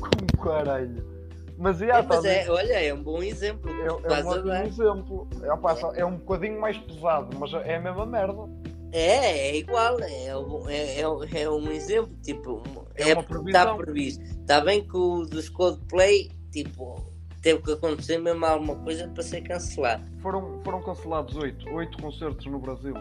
Como 0.00 0.44
caralho. 0.44 1.18
Mas, 1.58 1.80
yeah, 1.80 2.04
é, 2.04 2.08
mas 2.08 2.24
é, 2.24 2.48
olha, 2.48 2.84
é 2.84 2.94
um 2.94 3.02
bom 3.02 3.20
exemplo. 3.20 3.70
É, 3.82 3.86
é 3.86 3.92
um 3.92 4.28
ótimo 4.28 4.52
exemplo. 4.52 5.28
É, 5.42 6.00
é 6.00 6.04
um 6.04 6.16
bocadinho 6.16 6.60
mais 6.60 6.78
pesado, 6.78 7.36
mas 7.36 7.52
é 7.52 7.76
a 7.76 7.80
mesma 7.80 8.06
merda. 8.06 8.48
É, 8.92 9.48
é 9.48 9.56
igual, 9.56 10.00
é, 10.00 10.28
é, 10.28 11.02
é, 11.02 11.42
é 11.42 11.50
um 11.50 11.70
exemplo, 11.70 12.16
tipo, 12.22 12.62
é, 12.94 13.10
é 13.10 13.18
está 13.18 13.74
previsto. 13.74 14.22
Está 14.22 14.60
bem 14.60 14.86
que 14.86 14.96
o 14.96 15.26
dos 15.26 15.48
Coldplay, 15.48 16.30
tipo, 16.52 17.07
teve 17.42 17.62
que 17.62 17.72
acontecer 17.72 18.18
mesmo 18.18 18.44
alguma 18.44 18.76
coisa 18.76 19.08
para 19.08 19.22
ser 19.22 19.42
cancelado. 19.42 20.04
Foram, 20.20 20.60
foram 20.62 20.82
cancelados 20.82 21.36
oito, 21.36 21.68
oito 21.70 22.00
concertos 22.02 22.46
no 22.46 22.58
Brasil. 22.58 22.94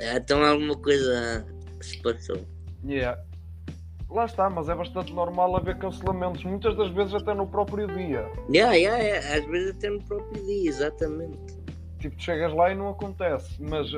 É, 0.00 0.16
então 0.16 0.42
alguma 0.44 0.76
coisa 0.76 1.46
se 1.80 2.00
passou. 2.02 2.38
Yeah. 2.84 3.20
Lá 4.10 4.26
está, 4.26 4.48
mas 4.48 4.68
é 4.68 4.74
bastante 4.74 5.12
normal 5.12 5.56
haver 5.56 5.76
cancelamentos, 5.78 6.44
muitas 6.44 6.76
das 6.76 6.90
vezes 6.90 7.14
até 7.14 7.34
no 7.34 7.46
próprio 7.46 7.86
dia. 7.88 8.30
Yeah, 8.48 8.74
yeah, 8.74 9.02
yeah. 9.02 9.36
Às 9.36 9.44
vezes 9.46 9.76
até 9.76 9.90
no 9.90 10.02
próprio 10.04 10.44
dia, 10.44 10.68
exatamente. 10.68 11.58
Tipo, 11.98 12.20
chegas 12.20 12.52
lá 12.52 12.70
e 12.70 12.74
não 12.74 12.90
acontece, 12.90 13.60
mas 13.60 13.88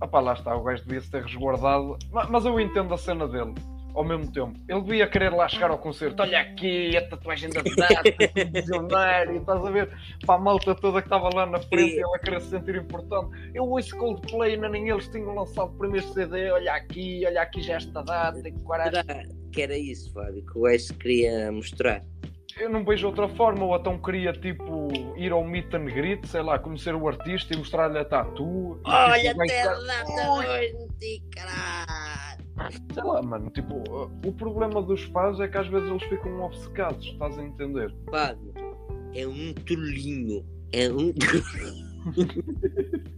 opá, 0.00 0.20
lá 0.20 0.32
está, 0.32 0.56
o 0.56 0.62
gajo 0.62 0.84
devia 0.84 1.00
se 1.00 1.10
ter 1.10 1.22
resguardado. 1.22 1.98
Mas 2.30 2.44
eu 2.44 2.58
entendo 2.58 2.94
a 2.94 2.98
cena 2.98 3.28
dele 3.28 3.54
ao 3.96 4.04
mesmo 4.04 4.30
tempo. 4.30 4.52
Ele 4.68 4.80
devia 4.82 5.06
querer 5.08 5.32
lá 5.32 5.48
chegar 5.48 5.70
ao 5.70 5.78
concerto. 5.78 6.22
Olha 6.22 6.40
aqui 6.40 6.96
a 6.96 7.08
tatuagem 7.08 7.48
da 7.50 7.62
data, 7.62 8.50
visionário, 8.52 9.38
estás 9.38 9.64
a 9.64 9.70
ver? 9.70 9.90
Para 10.24 10.34
a 10.34 10.38
malta 10.38 10.74
toda 10.74 11.00
que 11.00 11.06
estava 11.06 11.34
lá 11.34 11.46
na 11.46 11.58
frente 11.58 11.96
e 11.96 12.00
ela 12.00 12.18
querer 12.18 12.40
se 12.42 12.50
sentir 12.50 12.76
importante. 12.76 13.50
Eu 13.54 13.64
ouço 13.64 13.96
Coldplay, 13.96 14.54
ainda 14.54 14.68
nem 14.68 14.88
eles 14.88 15.08
tinham 15.08 15.34
lançado 15.34 15.72
o 15.72 15.78
primeiro 15.78 16.06
CD. 16.12 16.50
Olha 16.50 16.74
aqui, 16.74 17.24
olha 17.26 17.42
aqui 17.42 17.62
já 17.62 17.76
esta 17.76 18.02
data. 18.02 18.42
Que, 18.42 19.50
que 19.52 19.62
era 19.62 19.76
isso, 19.76 20.12
Fábio, 20.12 20.44
que 20.44 20.58
o 20.58 20.62
Wes 20.62 20.90
queria 20.90 21.50
mostrar 21.50 22.04
eu 22.58 22.70
não 22.70 22.82
vejo 22.82 23.06
outra 23.06 23.28
forma, 23.28 23.66
ou 23.66 23.76
então 23.76 23.98
queria 23.98 24.32
tipo 24.32 24.88
ir 25.14 25.30
ao 25.30 25.44
meet 25.44 25.72
and 25.74 25.84
greet, 25.84 26.26
sei 26.26 26.40
lá, 26.40 26.58
conhecer 26.58 26.94
o 26.94 27.06
artista 27.06 27.52
e 27.52 27.56
mostrar-lhe 27.58 27.98
a 27.98 28.04
tatu. 28.04 28.80
Olha, 28.82 29.28
tipo, 29.28 29.42
até 29.42 29.68
hoje, 30.30 31.22
caralho! 31.34 32.05
Sei 32.92 33.02
lá, 33.02 33.22
mano, 33.22 33.50
tipo, 33.50 33.82
o 34.24 34.32
problema 34.32 34.82
dos 34.82 35.02
fãs 35.04 35.40
é 35.40 35.48
que 35.48 35.58
às 35.58 35.66
vezes 35.68 35.88
eles 35.88 36.02
ficam 36.04 36.42
obcecados, 36.42 37.06
estás 37.06 37.38
a 37.38 37.42
entender? 37.42 37.94
Fábio, 38.10 38.52
é 39.14 39.26
um 39.26 39.52
tolinho. 39.52 40.44
É 40.72 40.90
um. 40.90 41.12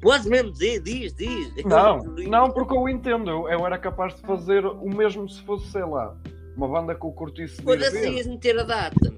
Podes 0.00 0.26
mesmo 0.26 0.52
dizer, 0.52 0.80
diz, 0.80 1.14
diz. 1.14 1.52
É 1.56 1.62
não, 1.62 1.98
não, 1.98 2.50
porque 2.50 2.74
eu 2.74 2.88
entendo. 2.88 3.30
Eu, 3.30 3.48
eu, 3.48 3.66
era 3.66 3.78
capaz 3.78 4.16
de 4.16 4.22
fazer 4.22 4.66
o 4.66 4.88
mesmo 4.88 5.28
se 5.28 5.40
fosse, 5.42 5.70
sei 5.70 5.84
lá, 5.84 6.16
uma 6.56 6.68
banda 6.68 6.94
que 6.94 7.04
eu 7.04 7.12
curtisse. 7.12 7.62
Foda-se, 7.62 8.08
ias 8.08 8.26
meter 8.26 8.58
a 8.58 8.64
data. 8.64 9.14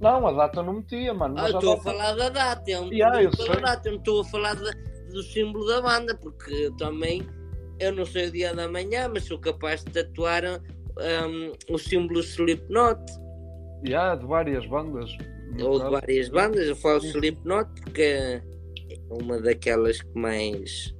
Não, 0.00 0.26
a 0.26 0.32
data 0.32 0.62
não 0.62 0.74
metia, 0.74 1.14
mano. 1.14 1.36
Ah, 1.38 1.48
eu 1.48 1.58
estou 1.58 1.72
a, 1.72 1.76
data... 1.76 1.90
a 1.90 1.92
falar 1.92 2.14
da 2.14 2.28
data. 2.28 2.70
Eu 2.70 2.82
não 2.82 2.92
yeah, 2.92 3.22
estou 3.22 4.20
a 4.20 4.24
falar 4.24 4.54
do 4.54 5.22
símbolo 5.22 5.66
da 5.66 5.80
banda, 5.80 6.14
porque 6.16 6.52
eu 6.52 6.76
também 6.76 7.26
eu 7.78 7.92
não 7.92 8.04
sei 8.06 8.28
o 8.28 8.30
dia 8.30 8.54
da 8.54 8.68
manhã, 8.68 9.08
mas 9.08 9.24
sou 9.24 9.38
capaz 9.38 9.84
de 9.84 9.92
tatuar 9.92 10.42
um, 10.98 11.52
o 11.72 11.78
símbolo 11.78 12.20
Slipknot. 12.20 13.00
Já, 13.84 13.90
yeah, 13.90 14.14
de 14.16 14.26
várias 14.26 14.66
bandas. 14.66 15.10
Ou 15.60 15.78
de 15.78 15.90
várias 15.90 16.28
bandas, 16.28 16.66
eu 16.66 16.76
falo. 16.76 16.98
Slipknot 17.04 17.68
porque 17.82 18.02
é 18.02 18.42
uma 19.10 19.40
daquelas 19.40 20.00
que 20.02 20.18
mais. 20.18 20.94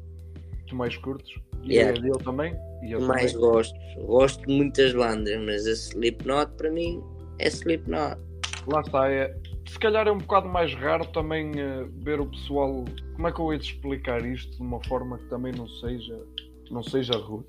Que 0.67 0.75
mais 0.75 0.97
curtos? 0.97 1.33
E 1.65 1.75
Yeah. 1.75 2.07
eu 2.07 2.19
também. 2.19 2.55
E 2.83 2.93
eu 2.93 3.01
mais 3.01 3.33
também. 3.33 3.49
gosto. 3.49 3.75
Gosto 4.07 4.47
de 4.47 4.55
muitas 4.55 4.93
bandas, 4.93 5.37
mas 5.45 5.67
a 5.67 5.73
Slipknot 5.73 6.53
para 6.57 6.71
mim 6.71 7.03
é 7.39 7.49
Slipknot. 7.49 8.21
Lá 8.69 8.81
está, 8.81 9.11
é. 9.11 9.35
Se 9.69 9.79
calhar 9.79 10.07
é 10.07 10.13
um 10.13 10.19
bocado 10.19 10.49
mais 10.49 10.73
raro 10.75 11.05
também 11.07 11.51
eh, 11.59 11.87
ver 12.05 12.21
o 12.21 12.27
pessoal. 12.27 12.85
Como 13.17 13.29
é 13.29 13.33
que 13.33 13.41
eu 13.41 13.53
hei 13.53 13.59
de 13.59 13.65
explicar 13.67 14.25
isto 14.25 14.57
de 14.57 14.63
uma 14.63 14.83
forma 14.85 15.19
que 15.19 15.25
também 15.25 15.53
não 15.53 15.67
seja, 15.69 16.21
não 16.73 16.83
seja 16.83 17.17
rude? 17.17 17.45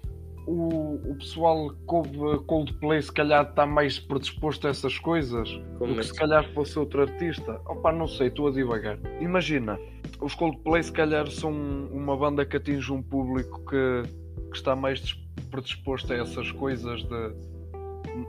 O, 0.45 1.11
o 1.11 1.15
pessoal 1.17 1.69
que 1.71 1.93
ouve 1.93 2.39
Coldplay 2.45 3.01
se 3.01 3.11
calhar 3.11 3.49
está 3.49 3.65
mais 3.65 3.99
predisposto 3.99 4.65
a 4.65 4.69
essas 4.69 4.97
coisas 4.97 5.49
Como 5.77 5.93
do 5.93 5.99
que 5.99 6.05
se 6.05 6.11
assim? 6.11 6.19
calhar 6.19 6.53
fosse 6.53 6.79
outro 6.79 7.01
artista. 7.01 7.59
Opa, 7.65 7.91
não 7.91 8.07
sei, 8.07 8.27
estou 8.27 8.47
a 8.47 8.51
divagar. 8.51 8.97
Imagina, 9.19 9.77
os 10.21 10.33
Coldplay 10.35 10.81
se 10.83 10.91
calhar 10.93 11.27
são 11.29 11.51
uma 11.51 12.15
banda 12.15 12.45
que 12.45 12.55
atinge 12.55 12.93
um 12.93 13.03
público 13.03 13.59
que, 13.69 14.03
que 14.51 14.55
está 14.55 14.73
mais 14.73 15.01
dis- 15.01 15.19
predisposto 15.51 16.13
a 16.13 16.15
essas 16.15 16.49
coisas 16.53 17.03
de 17.03 17.57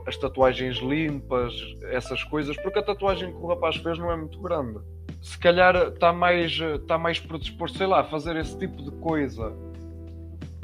as 0.07 0.17
tatuagens 0.17 0.79
limpas, 0.79 1.55
essas 1.85 2.23
coisas, 2.25 2.57
porque 2.57 2.81
a 2.81 2.83
tatuagem 2.83 3.31
que 3.33 3.39
o 3.39 3.47
rapaz 3.47 3.77
fez 3.77 3.97
não 3.97 4.11
é 4.11 4.17
muito 4.17 4.39
grande. 4.41 4.81
Se 5.23 5.39
calhar 5.39 5.75
está 5.89 6.13
mais, 6.13 6.51
está 6.53 6.99
mais 6.99 7.19
predisposto, 7.21 7.79
sei 7.79 7.87
lá, 7.87 8.01
a 8.01 8.05
fazer 8.05 8.37
esse 8.37 8.59
tipo 8.59 8.83
de 8.83 8.91
coisa. 8.99 9.53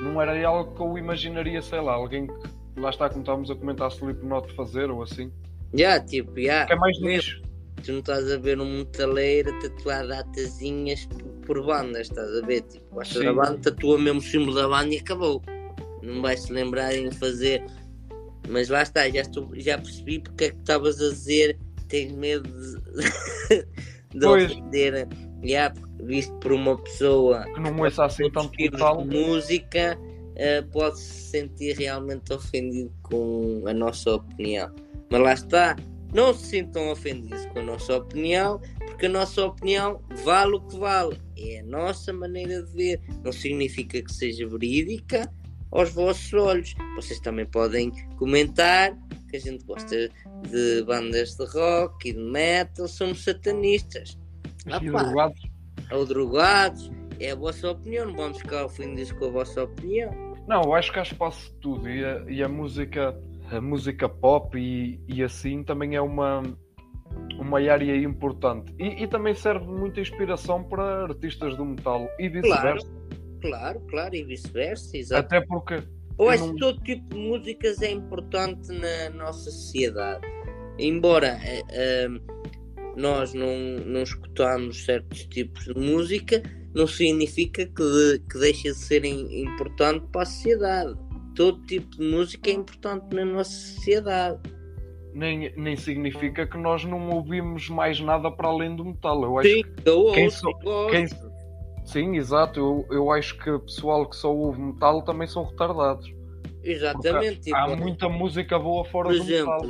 Não 0.05 0.21
era 0.21 0.47
algo 0.47 0.75
que 0.75 0.83
eu 0.83 0.99
imaginaria, 0.99 1.63
sei 1.63 1.81
lá, 1.81 1.95
alguém 1.95 2.27
que 2.27 2.81
lá 2.81 2.91
está, 2.91 3.09
como 3.09 3.21
estávamos 3.23 3.51
a 3.51 3.55
comentar, 3.55 3.91
Slipknot 3.91 4.53
fazer 4.55 4.91
ou 4.91 5.03
assim. 5.03 5.33
Já, 5.73 5.99
tipo, 5.99 6.39
já. 6.41 6.67
Que 6.67 6.75
é 6.75 6.77
mais 6.77 7.01
nicho. 7.01 7.43
Tu 7.83 7.93
não 7.93 7.99
estás 8.01 8.31
a 8.31 8.39
ver 8.39 8.61
um 8.61 8.79
metaleiro 8.79 9.51
a 9.51 9.61
tatuar 9.61 10.07
datazinhas 10.07 11.07
por, 11.47 11.65
bandas, 11.67 12.09
estás 12.09 12.37
a 12.37 12.47
ver? 12.47 12.63
Tipo, 12.63 12.95
gostas 12.95 13.19
Sim. 13.19 13.25
da 13.25 13.33
banda, 13.33 13.59
tatua 13.59 13.99
mesmo 13.99 14.21
o 14.21 14.23
símbolo 14.23 14.55
da 14.55 14.69
banda 14.69 14.95
e 14.95 14.99
acabou. 14.99 15.43
Não 16.03 16.23
vais 16.23 16.41
se 16.41 16.53
lembrar 16.53 16.95
em 16.95 17.11
fazer. 17.11 17.65
Mas 18.49 18.69
lá 18.69 18.83
está, 18.83 19.09
já, 19.09 19.23
estou, 19.23 19.51
já 19.55 19.79
percebi 19.79 20.19
porque 20.19 20.45
é 20.45 20.51
que 20.51 20.57
estavas 20.57 21.01
a 21.01 21.09
dizer 21.11 21.59
tens 21.89 22.13
medo 22.13 22.49
de, 22.49 23.67
de 24.19 24.27
ofender. 24.27 25.09
Já, 25.45 25.73
visto 26.03 26.33
por 26.35 26.53
uma 26.53 26.77
pessoa 26.79 27.45
Que 27.55 27.61
não 27.61 27.77
ouça 27.79 28.05
assim 28.07 28.25
metal. 28.25 29.03
de 29.05 29.17
música 29.17 29.99
eh, 30.37 30.63
pode 30.63 30.99
se 30.99 31.31
sentir 31.31 31.77
realmente 31.77 32.33
ofendido 32.33 32.93
com 33.03 33.63
a 33.67 33.73
nossa 33.75 34.15
opinião. 34.15 34.75
Mas 35.11 35.21
lá 35.21 35.33
está, 35.35 35.77
não 36.13 36.33
se 36.35 36.47
sintam 36.47 36.91
ofendidos 36.91 37.45
com 37.47 37.61
a 37.61 37.63
nossa 37.63 37.97
opinião, 37.97 38.61
porque 38.87 39.07
a 39.07 39.11
nossa 39.11 39.45
opinião 39.45 40.01
vale 40.25 40.57
o 40.57 40.61
que 40.61 40.79
vale. 40.79 41.21
É 41.37 41.61
a 41.61 41.65
nossa 41.65 42.13
maneira 42.13 42.63
de 42.63 42.73
ver. 42.73 43.01
Não 43.23 43.33
significa 43.33 44.01
que 44.01 44.13
seja 44.13 44.47
verídica 44.49 45.31
aos 45.71 45.91
vossos 45.91 46.33
olhos. 46.33 46.75
Vocês 46.97 47.21
também 47.21 47.47
podem 47.47 47.91
comentar 48.17 48.97
que 49.29 49.37
a 49.37 49.41
gente 49.41 49.65
gosta 49.65 50.09
de 50.49 50.83
bandas 50.85 51.35
de 51.37 51.45
rock 51.47 52.09
e 52.09 52.13
de 52.13 52.21
metal, 52.21 52.87
somos 52.87 53.25
satanistas. 53.25 54.17
Ah, 54.71 54.79
E 54.83 54.87
drogados. 54.91 55.41
ou 55.93 56.07
drogados, 56.07 56.91
é 57.21 57.31
a 57.31 57.35
vossa 57.35 57.71
opinião, 57.71 58.07
não 58.07 58.15
vamos 58.17 58.39
ficar 58.39 58.65
ofendidos 58.65 59.13
com 59.13 59.27
a 59.27 59.31
vossa 59.31 59.63
opinião. 59.65 60.11
Não, 60.49 60.63
eu 60.63 60.75
acho 60.75 60.93
que 60.93 60.99
há 60.99 61.03
espaço 61.03 61.51
de 61.53 61.57
tudo 61.61 61.89
e 61.89 62.05
a, 62.05 62.25
e 62.29 62.43
a 62.43 62.49
música, 62.49 63.19
a 63.51 63.61
música 63.61 64.09
pop 64.09 64.59
e, 64.59 65.01
e 65.09 65.23
assim 65.23 65.63
também 65.63 65.95
é 65.97 66.01
uma, 66.01 66.43
uma 67.39 67.59
área 67.61 67.97
importante. 67.97 68.75
E, 68.79 69.03
e 69.05 69.07
também 69.07 69.35
serve 69.35 69.65
de 69.67 69.73
muita 69.73 70.01
inspiração 70.01 70.63
para 70.65 71.05
artistas 71.05 71.57
do 71.57 71.65
metal 71.65 72.07
e 72.19 72.29
vice-versa. 72.29 72.87
Claro, 73.41 73.81
claro, 73.89 74.15
e 74.15 74.25
vice-versa, 74.25 74.97
exato. 74.97 75.27
Até 75.27 75.41
porque 75.47 75.75
Eu 75.75 75.85
eu 76.19 76.29
acho 76.31 76.47
não- 76.47 76.55
que 76.55 76.61
todo 76.61 76.81
tipo 76.83 77.15
de 77.15 77.21
músicas 77.21 77.83
é 77.83 77.91
importante 77.91 78.69
na 78.73 79.11
nossa 79.11 79.51
sociedade. 79.51 80.27
Embora 80.79 81.39
eh, 81.43 81.63
eh, 81.71 82.09
nós 82.97 83.35
não, 83.35 83.57
não 83.87 84.03
escutamos 84.03 84.85
certos 84.85 85.27
tipos 85.27 85.65
de 85.65 85.75
música, 85.75 86.43
não 86.75 86.87
significa 86.87 87.65
que, 87.67 88.19
que 88.31 88.39
deixa 88.39 88.69
de 88.71 88.75
ser 88.77 89.05
im- 89.05 89.43
importante 89.43 90.07
para 90.13 90.23
a 90.23 90.27
sociedade. 90.27 90.95
Todo 91.37 91.61
tipo 91.67 91.91
de 91.97 92.05
música 92.11 92.51
é 92.51 92.55
importante 92.55 93.15
na 93.15 93.25
nossa 93.25 93.51
sociedade. 93.51 94.39
nem, 95.13 95.53
nem 95.57 95.77
significa 95.77 96.47
que 96.47 96.57
nós 96.59 96.85
não 96.85 97.09
ouvimos 97.11 97.69
mais 97.69 98.01
nada 98.01 98.31
para 98.31 98.49
além 98.49 98.75
do 98.77 98.85
metal. 98.85 99.23
Eu 99.23 99.39
acho 99.39 99.49
Sim, 99.49 99.63
eu 99.85 100.13
quem 100.13 100.25
ouço, 100.25 100.47
quem- 100.91 101.07
Sim, 101.85 102.17
exato. 102.17 102.59
Eu, 102.61 102.87
eu 102.91 103.11
acho 103.11 103.37
que 103.39 103.51
o 103.51 103.61
pessoal 103.61 104.09
que 104.09 104.17
só 104.17 104.35
ouve 104.35 104.61
metal 104.61 105.03
também 105.03 105.27
são 105.29 105.45
retardados. 105.45 106.11
Exatamente. 106.63 107.41
tipo, 107.41 107.57
Há 107.57 107.77
muita 107.77 108.09
música 108.09 108.59
boa 108.59 108.85
fora 108.87 109.09
Por 109.11 109.19
do 109.19 109.25
metal. 109.25 109.61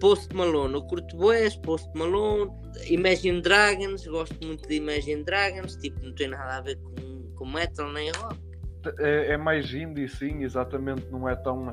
Post 0.00 0.34
Malone, 0.34 0.74
eu 0.74 0.82
curto 0.82 1.16
boés, 1.16 1.56
Post 1.56 1.88
Malone, 1.94 2.50
Imagine 2.88 3.40
Dragons, 3.42 4.06
gosto 4.06 4.36
muito 4.44 4.66
de 4.66 4.76
Imagine 4.76 5.22
Dragons, 5.22 5.76
tipo, 5.76 6.00
não 6.02 6.14
tem 6.14 6.28
nada 6.28 6.56
a 6.56 6.60
ver 6.62 6.76
com, 6.76 7.32
com 7.36 7.46
metal 7.46 7.92
nem 7.92 8.10
rock. 8.10 8.50
É, 8.98 9.34
é 9.34 9.36
mais 9.36 9.72
indie, 9.72 10.08
sim, 10.08 10.42
exatamente. 10.42 11.06
Não 11.10 11.28
é 11.28 11.36
tão. 11.36 11.70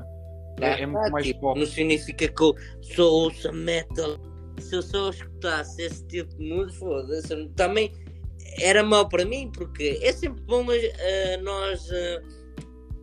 É, 0.59 0.81
é 0.81 0.85
muito 0.85 1.11
mais 1.11 1.25
tipo, 1.25 1.39
pop. 1.39 1.59
Não 1.59 1.65
significa 1.65 2.27
que 2.27 2.41
eu 2.41 2.55
só 2.81 3.09
ouço 3.09 3.51
metal. 3.53 4.17
Se 4.59 4.75
eu 4.75 4.81
só 4.81 5.09
escutasse 5.09 5.81
esse 5.83 6.05
tipo 6.07 6.35
de 6.35 6.49
música, 6.49 6.79
foda-se, 6.79 7.49
também 7.55 7.91
era 8.59 8.83
mau 8.83 9.07
para 9.07 9.23
mim, 9.23 9.51
porque 9.53 9.99
é 10.01 10.11
sempre 10.11 10.43
bom 10.43 10.65
eh, 10.71 11.37
nós 11.37 11.87
eh, 11.91 12.21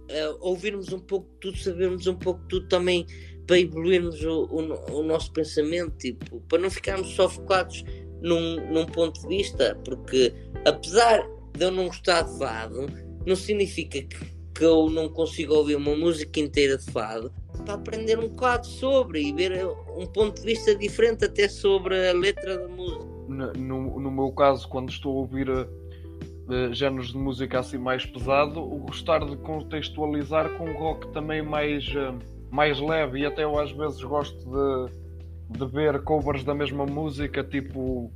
eh, 0.08 0.36
ouvirmos 0.40 0.92
um 0.92 0.98
pouco 0.98 1.30
de 1.34 1.38
tudo, 1.40 1.58
sabermos 1.58 2.06
um 2.08 2.16
pouco 2.16 2.40
de 2.42 2.48
tudo 2.48 2.68
também 2.68 3.06
para 3.46 3.60
evoluirmos 3.60 4.22
o, 4.24 4.44
o 4.44 5.00
o 5.00 5.02
nosso 5.02 5.32
pensamento, 5.32 5.96
tipo, 5.98 6.40
para 6.48 6.58
não 6.58 6.70
ficarmos 6.70 7.08
só 7.10 7.28
focados 7.28 7.84
num, 8.20 8.72
num 8.72 8.86
ponto 8.86 9.20
de 9.20 9.28
vista, 9.28 9.78
porque 9.84 10.32
apesar 10.64 11.28
de 11.56 11.64
eu 11.64 11.70
não 11.70 11.86
gostar 11.86 12.22
de 12.22 12.38
fado, 12.38 12.86
não 13.26 13.36
significa 13.36 14.02
que, 14.02 14.34
que 14.54 14.64
eu 14.64 14.88
não 14.90 15.08
consigo 15.08 15.54
ouvir 15.54 15.76
uma 15.76 15.94
música 15.94 16.40
inteira 16.40 16.78
de 16.78 16.90
fado 16.90 17.32
para 17.64 17.74
aprender 17.74 18.18
um 18.18 18.28
bocado 18.28 18.66
sobre 18.66 19.22
e 19.22 19.32
ver 19.32 19.66
um 19.96 20.06
ponto 20.06 20.40
de 20.40 20.46
vista 20.46 20.74
diferente 20.74 21.24
até 21.24 21.48
sobre 21.48 22.08
a 22.08 22.12
letra 22.12 22.58
da 22.58 22.68
música. 22.68 23.04
No, 23.28 23.52
no, 23.52 24.00
no 24.00 24.10
meu 24.10 24.32
caso, 24.32 24.68
quando 24.68 24.90
estou 24.90 25.12
a 25.12 25.20
ouvir 25.20 25.48
eh, 25.48 26.72
géneros 26.72 27.12
de 27.12 27.16
música 27.16 27.60
assim 27.60 27.78
mais 27.78 28.04
pesado, 28.04 28.60
gostar 28.60 29.24
de 29.24 29.36
contextualizar 29.38 30.50
com 30.58 30.72
rock 30.72 31.08
também 31.08 31.42
mais, 31.42 31.84
eh, 31.86 32.14
mais 32.54 32.78
leve 32.78 33.18
e 33.18 33.26
até 33.26 33.42
eu 33.42 33.58
às 33.58 33.72
vezes 33.72 34.00
gosto 34.04 34.38
de, 34.38 35.58
de 35.58 35.66
ver 35.72 36.00
covers 36.04 36.44
da 36.44 36.54
mesma 36.54 36.86
música, 36.86 37.42
tipo 37.42 38.12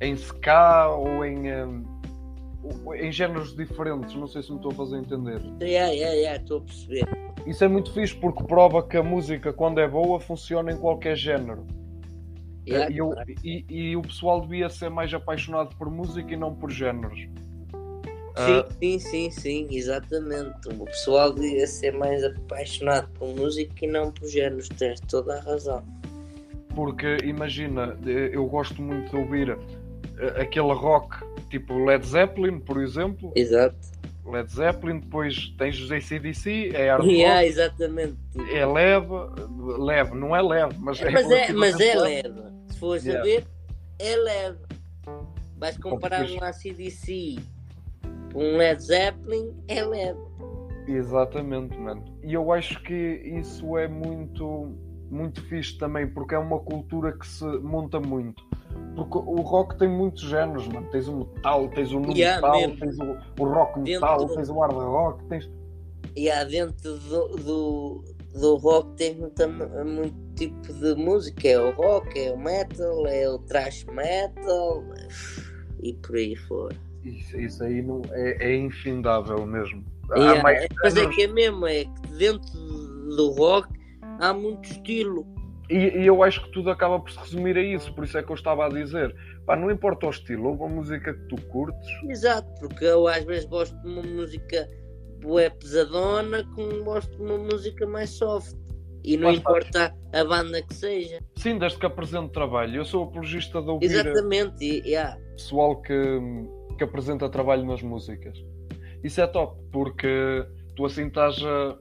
em 0.00 0.14
ska 0.14 0.88
ou 0.88 1.24
em, 1.24 1.44
ou 2.84 2.94
em 2.96 3.12
géneros 3.12 3.54
diferentes, 3.54 4.12
não 4.16 4.26
sei 4.26 4.42
se 4.42 4.50
me 4.50 4.56
estou 4.56 4.72
a 4.72 4.74
fazer 4.74 4.96
entender. 4.96 5.40
Yeah, 5.62 5.92
yeah, 5.92 6.14
yeah, 6.16 6.42
estou 6.42 6.58
a 6.58 6.60
perceber. 6.62 7.06
Isso 7.46 7.62
é 7.62 7.68
muito 7.68 7.92
fixe 7.92 8.14
porque 8.16 8.42
prova 8.42 8.82
que 8.82 8.96
a 8.96 9.04
música, 9.04 9.52
quando 9.52 9.78
é 9.78 9.86
boa, 9.86 10.18
funciona 10.18 10.72
em 10.72 10.76
qualquer 10.76 11.14
género. 11.16 11.64
Yeah, 12.68 12.92
e, 12.92 12.98
eu- 12.98 13.14
e- 13.44 13.64
e 13.68 13.96
o 13.96 14.02
pessoal 14.02 14.40
devia 14.40 14.68
ser 14.68 14.90
mais 14.90 15.14
apaixonado 15.14 15.76
por 15.76 15.88
música 15.88 16.32
e 16.34 16.36
não 16.36 16.54
por 16.54 16.70
géneros. 16.72 17.20
Sim, 18.36 18.60
Ah, 18.60 18.68
sim, 18.78 18.98
sim, 18.98 19.30
sim, 19.30 19.68
exatamente. 19.70 20.68
O 20.68 20.84
pessoal 20.84 21.32
devia 21.32 21.66
ser 21.66 21.92
mais 21.92 22.22
apaixonado 22.24 23.08
por 23.18 23.28
música 23.36 23.84
e 23.84 23.88
não 23.88 24.10
por 24.12 24.28
géneros, 24.28 24.68
tens 24.68 25.00
toda 25.00 25.36
a 25.36 25.40
razão. 25.40 25.82
porque 26.74 27.16
imagina, 27.24 27.96
eh, 28.06 28.30
eu 28.32 28.46
gosto 28.46 28.80
muito 28.80 29.10
de 29.10 29.16
ouvir 29.16 29.50
eh, 30.18 30.40
aquele 30.42 30.72
rock 30.72 31.16
tipo 31.50 31.76
Led 31.84 32.06
Zeppelin, 32.06 32.60
por 32.60 32.80
exemplo. 32.80 33.32
Exato. 33.34 33.76
Led 34.24 34.48
Zeppelin, 34.52 35.00
depois 35.00 35.52
tens 35.58 35.80
os 35.80 35.90
ACDC, 35.90 36.70
é 36.72 36.88
hard 36.90 37.04
Yeah, 37.04 37.34
rock, 37.40 37.48
exatamente. 37.48 38.16
é 38.52 38.64
leve, 38.64 39.08
leve, 39.78 40.14
não 40.14 40.34
é 40.36 40.40
leve, 40.40 40.76
mas 40.78 41.00
é, 41.02 41.10
mas, 41.10 41.30
é, 41.30 41.52
mas 41.52 41.80
é 41.80 41.94
leve. 41.98 42.40
Se 42.68 42.78
fores 42.78 43.04
Yeah. 43.04 43.20
a 43.20 43.24
ver, 43.24 43.44
é 43.98 44.16
leve. 44.16 44.58
Vais 45.58 45.76
comparar 45.78 46.22
depois- 46.22 46.40
um 46.40 46.44
ACDC 46.44 47.38
um 48.34 48.56
Led 48.56 48.82
Zeppelin, 48.82 49.54
é 49.68 49.82
leve. 49.84 50.18
Exatamente, 50.86 51.76
mano. 51.78 52.04
E 52.22 52.34
eu 52.34 52.52
acho 52.52 52.82
que 52.82 52.94
isso 52.94 53.76
é 53.76 53.86
muito, 53.86 54.74
muito 55.10 55.40
fixe 55.46 55.78
também, 55.78 56.06
porque 56.06 56.34
é 56.34 56.38
uma 56.38 56.58
cultura 56.58 57.12
que 57.12 57.26
se 57.26 57.44
monta 57.44 58.00
muito. 58.00 58.42
Porque 58.94 59.18
o 59.18 59.40
rock 59.42 59.78
tem 59.78 59.88
muitos 59.88 60.22
géneros, 60.22 60.66
mano. 60.68 60.88
Tens 60.90 61.06
o 61.08 61.18
metal, 61.18 61.68
tens 61.68 61.92
o 61.92 62.00
nu 62.00 62.12
Yeah, 62.12 62.40
metal, 62.40 62.60
mesmo. 62.60 62.76
tens 62.78 62.98
o, 62.98 63.42
o 63.42 63.48
rock 63.48 63.80
metal, 63.80 64.28
tens 64.28 64.48
o 64.48 64.58
hard 64.58 64.74
rock, 64.74 65.24
tens. 65.26 65.50
E 66.16 66.30
há 66.30 66.44
dentro 66.44 66.98
do, 66.98 67.28
do, 67.36 68.04
do 68.34 68.56
rock 68.56 68.92
tem 68.96 69.14
muito, 69.14 69.48
muito 69.48 70.34
tipo 70.34 70.72
de 70.72 70.94
música. 70.94 71.48
É 71.48 71.60
o 71.60 71.70
rock, 71.72 72.18
é 72.18 72.32
o 72.32 72.38
metal, 72.38 73.06
é 73.06 73.28
o 73.28 73.38
thrash 73.38 73.84
metal 73.84 74.84
e 75.82 75.94
por 75.94 76.16
aí 76.16 76.36
fora. 76.36 76.76
Isso, 77.04 77.36
isso 77.38 77.64
aí 77.64 77.82
não, 77.82 78.02
é, 78.10 78.52
é 78.52 78.56
infindável 78.56 79.46
mesmo. 79.46 79.84
Yeah, 80.14 80.42
mais... 80.42 80.66
Mas 80.82 80.96
é 80.96 81.06
que 81.08 81.22
é 81.22 81.26
mesmo, 81.28 81.66
é 81.66 81.84
que 81.84 82.06
dentro 82.18 82.58
do 83.16 83.30
rock 83.32 83.68
há 84.20 84.32
muito 84.32 84.70
estilo. 84.70 85.26
E, 85.68 86.00
e, 86.00 86.06
eu 86.06 86.22
acho 86.22 86.44
que 86.44 86.50
tudo 86.50 86.68
acaba 86.70 86.98
por 86.98 87.10
se 87.12 87.18
resumir 87.18 87.56
a 87.56 87.62
isso, 87.62 87.94
por 87.94 88.04
isso 88.04 88.18
é 88.18 88.22
que 88.22 88.30
eu 88.30 88.34
estava 88.34 88.66
a 88.66 88.68
dizer. 88.68 89.14
Pá, 89.46 89.54
não 89.54 89.70
importa 89.70 90.06
o 90.06 90.10
estilo, 90.10 90.48
ou 90.48 90.66
a 90.66 90.68
música 90.68 91.14
que 91.14 91.28
tu 91.28 91.40
curtes. 91.46 91.88
Exato, 92.08 92.48
porque 92.58 92.84
eu 92.84 93.06
às 93.06 93.24
vezes 93.24 93.44
gosto 93.44 93.76
de 93.80 93.88
uma 93.88 94.02
música 94.02 94.68
bué 95.20 95.48
pesadona, 95.50 96.44
como 96.54 96.84
gosto 96.84 97.16
de 97.16 97.22
uma 97.22 97.38
música 97.38 97.86
mais 97.86 98.10
soft. 98.10 98.56
E 99.02 99.16
não 99.16 99.28
Mas, 99.28 99.38
importa 99.38 99.94
a 100.12 100.24
banda 100.24 100.60
que 100.62 100.74
seja. 100.74 101.20
Sim, 101.36 101.58
desde 101.58 101.78
que 101.78 101.86
apresente 101.86 102.32
trabalho. 102.32 102.76
Eu 102.76 102.84
sou 102.84 103.04
apologista 103.04 103.62
de 103.62 103.70
ouvir 103.70 103.86
Exatamente, 103.86 104.82
yeah. 104.84 105.16
pessoal 105.36 105.80
que, 105.80 106.20
que 106.80 106.84
apresenta 106.84 107.28
trabalho 107.28 107.66
nas 107.66 107.82
músicas. 107.82 108.42
Isso 109.04 109.20
é 109.20 109.26
top, 109.26 109.60
porque 109.70 110.46
tu 110.74 110.86
assim 110.86 111.08
estás 111.08 111.36
a, 111.44 111.76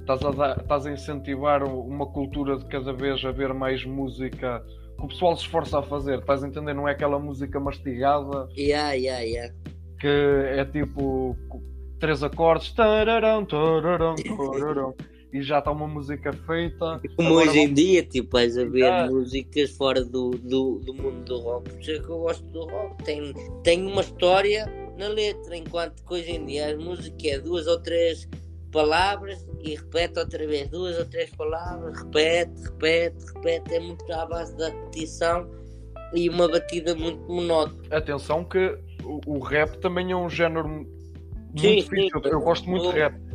estás 0.00 0.24
a, 0.24 0.30
dar, 0.32 0.60
estás 0.60 0.84
a 0.84 0.90
incentivar 0.90 1.62
uma 1.62 2.06
cultura 2.06 2.56
de 2.56 2.66
cada 2.66 2.92
vez 2.92 3.24
haver 3.24 3.54
mais 3.54 3.84
música 3.84 4.60
que 4.98 5.04
o 5.04 5.06
pessoal 5.06 5.36
se 5.36 5.44
esforça 5.44 5.78
a 5.78 5.82
fazer. 5.82 6.18
Estás 6.18 6.42
a 6.42 6.48
entender? 6.48 6.74
Não 6.74 6.88
é 6.88 6.90
aquela 6.90 7.20
música 7.20 7.60
mastigada. 7.60 8.48
Yeah, 8.58 8.94
yeah, 8.94 9.22
yeah. 9.22 9.54
Que 10.00 10.08
é 10.08 10.64
tipo 10.64 11.36
três 12.00 12.24
acordes. 12.24 12.72
Tararão, 12.72 13.44
tararão, 13.44 14.16
tararão 14.16 14.94
e 15.32 15.40
já 15.40 15.58
está 15.58 15.70
uma 15.70 15.88
música 15.88 16.32
feita. 16.32 17.00
Como 17.16 17.28
Agora, 17.28 17.50
hoje 17.50 17.58
em 17.60 17.72
dia, 17.72 18.02
tipo, 18.02 18.32
vais 18.32 18.56
a 18.58 18.64
ver 18.64 18.84
ah. 18.84 19.06
músicas 19.06 19.70
fora 19.70 20.04
do, 20.04 20.30
do, 20.30 20.78
do, 20.80 20.92
mundo 20.92 21.24
do 21.24 21.38
rock. 21.38 21.70
Por 21.70 21.80
isso 21.80 21.90
é 21.90 21.98
que 21.98 22.08
eu 22.08 22.18
gosto 22.18 22.44
do 22.48 22.66
rock. 22.66 23.02
Tem, 23.04 23.32
tem 23.62 23.86
uma 23.86 24.02
história 24.02 24.66
na 24.98 25.08
letra, 25.08 25.56
enquanto 25.56 26.04
que 26.04 26.14
hoje 26.14 26.32
em 26.32 26.44
dia 26.44 26.74
a 26.74 26.76
música 26.76 27.28
é 27.28 27.38
duas 27.38 27.66
ou 27.66 27.80
três 27.80 28.28
palavras 28.70 29.46
e 29.62 29.74
repete 29.74 30.18
outra 30.18 30.46
vez 30.46 30.68
duas 30.68 30.98
ou 30.98 31.04
três 31.06 31.30
palavras, 31.30 31.98
repete, 31.98 32.62
repete, 32.64 33.24
repete. 33.34 33.74
É 33.74 33.80
muito 33.80 34.12
à 34.12 34.26
base 34.26 34.54
da 34.56 34.68
repetição 34.68 35.50
e 36.14 36.28
uma 36.28 36.46
batida 36.46 36.94
muito 36.94 37.20
monótona. 37.26 37.80
Atenção 37.90 38.44
que 38.44 38.78
o, 39.02 39.20
o 39.26 39.38
rap 39.38 39.78
também 39.78 40.12
é 40.12 40.16
um 40.16 40.28
género 40.28 40.68
muito 40.68 40.90
sim, 41.56 41.76
difícil. 41.76 42.20
Sim, 42.22 42.28
eu 42.28 42.40
gosto 42.40 42.68
muito 42.68 42.92
de 42.92 42.98
rap 42.98 43.31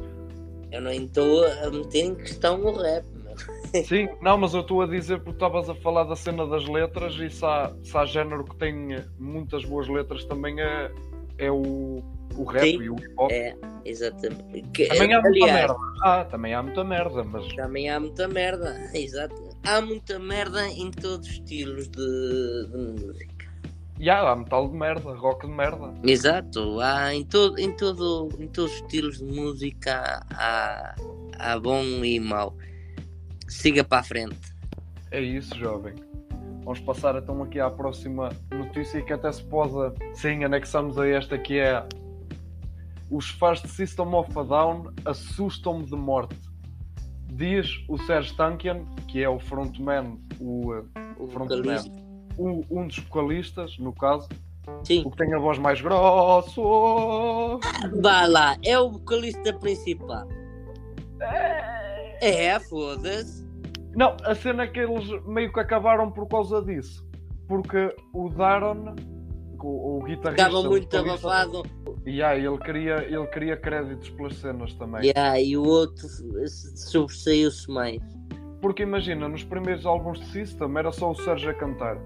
eu 0.72 0.82
não 0.82 0.92
estou 0.92 1.46
a 1.46 1.70
meter 1.70 2.06
em 2.06 2.16
questão 2.16 2.64
o 2.64 2.72
rap, 2.74 3.06
Sim, 3.86 4.10
não, 4.22 4.38
mas 4.38 4.54
eu 4.54 4.62
estou 4.62 4.82
a 4.82 4.88
dizer 4.88 5.18
porque 5.18 5.32
estavas 5.32 5.70
a 5.70 5.76
falar 5.76 6.04
da 6.04 6.16
cena 6.16 6.46
das 6.48 6.66
letras 6.68 7.14
e 7.16 7.30
se 7.30 7.46
há, 7.46 7.74
se 7.84 7.98
há 7.98 8.06
género 8.06 8.44
que 8.44 8.56
tem 8.56 8.96
muitas 9.20 9.64
boas 9.66 9.88
letras 9.88 10.26
também 10.26 10.60
é, 10.60 10.92
é 11.38 11.52
o, 11.52 12.04
o 12.36 12.44
rap 12.44 12.64
Sim, 12.64 12.82
e 12.82 12.90
o 12.90 12.96
hip 12.96 13.14
hop. 13.18 13.32
É, 13.32 13.56
exatamente. 13.86 14.62
Que, 14.74 14.88
também 14.88 15.14
há 15.14 15.22
muita 15.22 15.46
merda. 15.46 15.76
Ah, 16.04 16.26
também 16.26 16.54
há 16.54 16.64
muita 16.64 16.84
merda, 16.84 17.24
mas. 17.24 17.56
Também 17.56 17.90
há 17.90 18.00
muita 18.00 18.28
merda, 18.28 18.76
exato. 18.94 19.36
Há 19.66 19.82
muita 19.82 20.20
merda 20.20 20.68
em 20.68 20.92
todos 20.92 21.28
os 21.28 21.34
estilos 21.34 21.88
de, 21.90 22.68
de 22.72 23.04
música. 23.04 23.37
Yeah, 24.00 24.30
há 24.30 24.36
metal 24.36 24.70
de 24.70 24.78
merda, 24.78 25.16
rock 25.16 25.48
de 25.48 25.54
merda. 25.54 25.94
Exato, 26.04 26.80
há 26.80 27.16
em, 27.16 27.26
todo, 27.26 27.58
em, 27.58 27.76
todo, 27.76 28.30
em 28.40 28.48
todos 28.48 28.72
os 28.72 28.82
estilos 28.82 29.18
de 29.18 29.24
música 29.24 30.24
há, 30.32 30.96
há 31.40 31.60
bom 31.60 31.82
e 31.82 32.20
mau. 32.20 32.56
Siga 33.48 33.84
para 33.84 34.00
a 34.00 34.04
frente. 34.04 34.38
É 35.10 35.20
isso, 35.20 35.58
jovem. 35.58 35.96
Vamos 36.64 36.80
passar 36.82 37.16
então 37.16 37.42
aqui 37.42 37.60
à 37.60 37.72
próxima 37.72 38.30
notícia 38.52 39.02
que 39.02 39.14
até 39.14 39.32
se 39.32 39.44
pode. 39.44 39.96
Sim, 40.14 40.44
anexamos 40.44 41.00
a 41.00 41.08
esta 41.08 41.38
que 41.38 41.58
é 41.58 41.84
os 43.10 43.30
fãs 43.32 43.62
de 43.62 43.70
System 43.70 44.14
of 44.14 44.38
a 44.38 44.44
Down 44.44 44.94
assustam-me 45.06 45.86
de 45.86 45.96
morte. 45.96 46.38
Diz 47.34 47.68
o 47.88 47.98
Serge 47.98 48.36
Tankian, 48.36 48.86
que 49.08 49.24
é 49.24 49.30
o 49.30 49.40
frontman, 49.40 50.20
o, 50.40 50.74
o 51.18 51.28
frontman 51.28 52.07
um, 52.38 52.64
um 52.70 52.88
dos 52.88 53.00
vocalistas, 53.00 53.78
no 53.80 53.94
caso, 53.94 54.28
Sim. 54.84 55.04
o 55.06 55.12
que 55.12 55.18
tem 55.18 55.34
a 55.34 55.40
voz 55.40 55.58
mais 55.58 55.82
grossa. 55.82 56.62
Vá 58.02 58.26
lá, 58.28 58.58
é 58.64 58.80
o 58.80 58.92
vocalista 58.92 59.54
principal. 59.54 60.28
É, 61.22 62.52
é 62.52 62.60
foda-se. 62.60 63.46
Não, 63.96 64.16
a 64.24 64.36
cena 64.36 64.64
é 64.64 64.68
que 64.68 64.80
eles 64.80 65.08
meio 65.26 65.52
que 65.52 65.60
acabaram 65.60 66.12
por 66.12 66.28
causa 66.28 66.62
disso. 66.62 67.06
Porque 67.48 67.96
o 68.14 68.30
Daron, 68.30 68.96
o, 69.60 69.98
o 69.98 70.04
guitarrista. 70.04 70.48
Estava 70.48 70.64
muito 70.64 70.96
abafado. 70.96 71.64
E 72.06 72.12
yeah, 72.12 72.38
ele, 72.38 72.58
queria, 72.60 73.04
ele 73.06 73.26
queria 73.28 73.58
créditos 73.58 74.10
pelas 74.12 74.36
cenas 74.36 74.74
também. 74.76 75.02
Yeah, 75.02 75.42
e 75.42 75.58
o 75.58 75.64
outro 75.64 76.08
sobressaiu-se 76.76 77.70
mais. 77.72 78.02
Porque 78.62 78.84
imagina, 78.84 79.28
nos 79.28 79.44
primeiros 79.44 79.86
álbuns 79.86 80.20
de 80.20 80.26
System 80.28 80.78
era 80.78 80.92
só 80.92 81.12
o 81.12 81.16
Sérgio 81.16 81.50
a 81.50 81.54
cantar. 81.54 81.98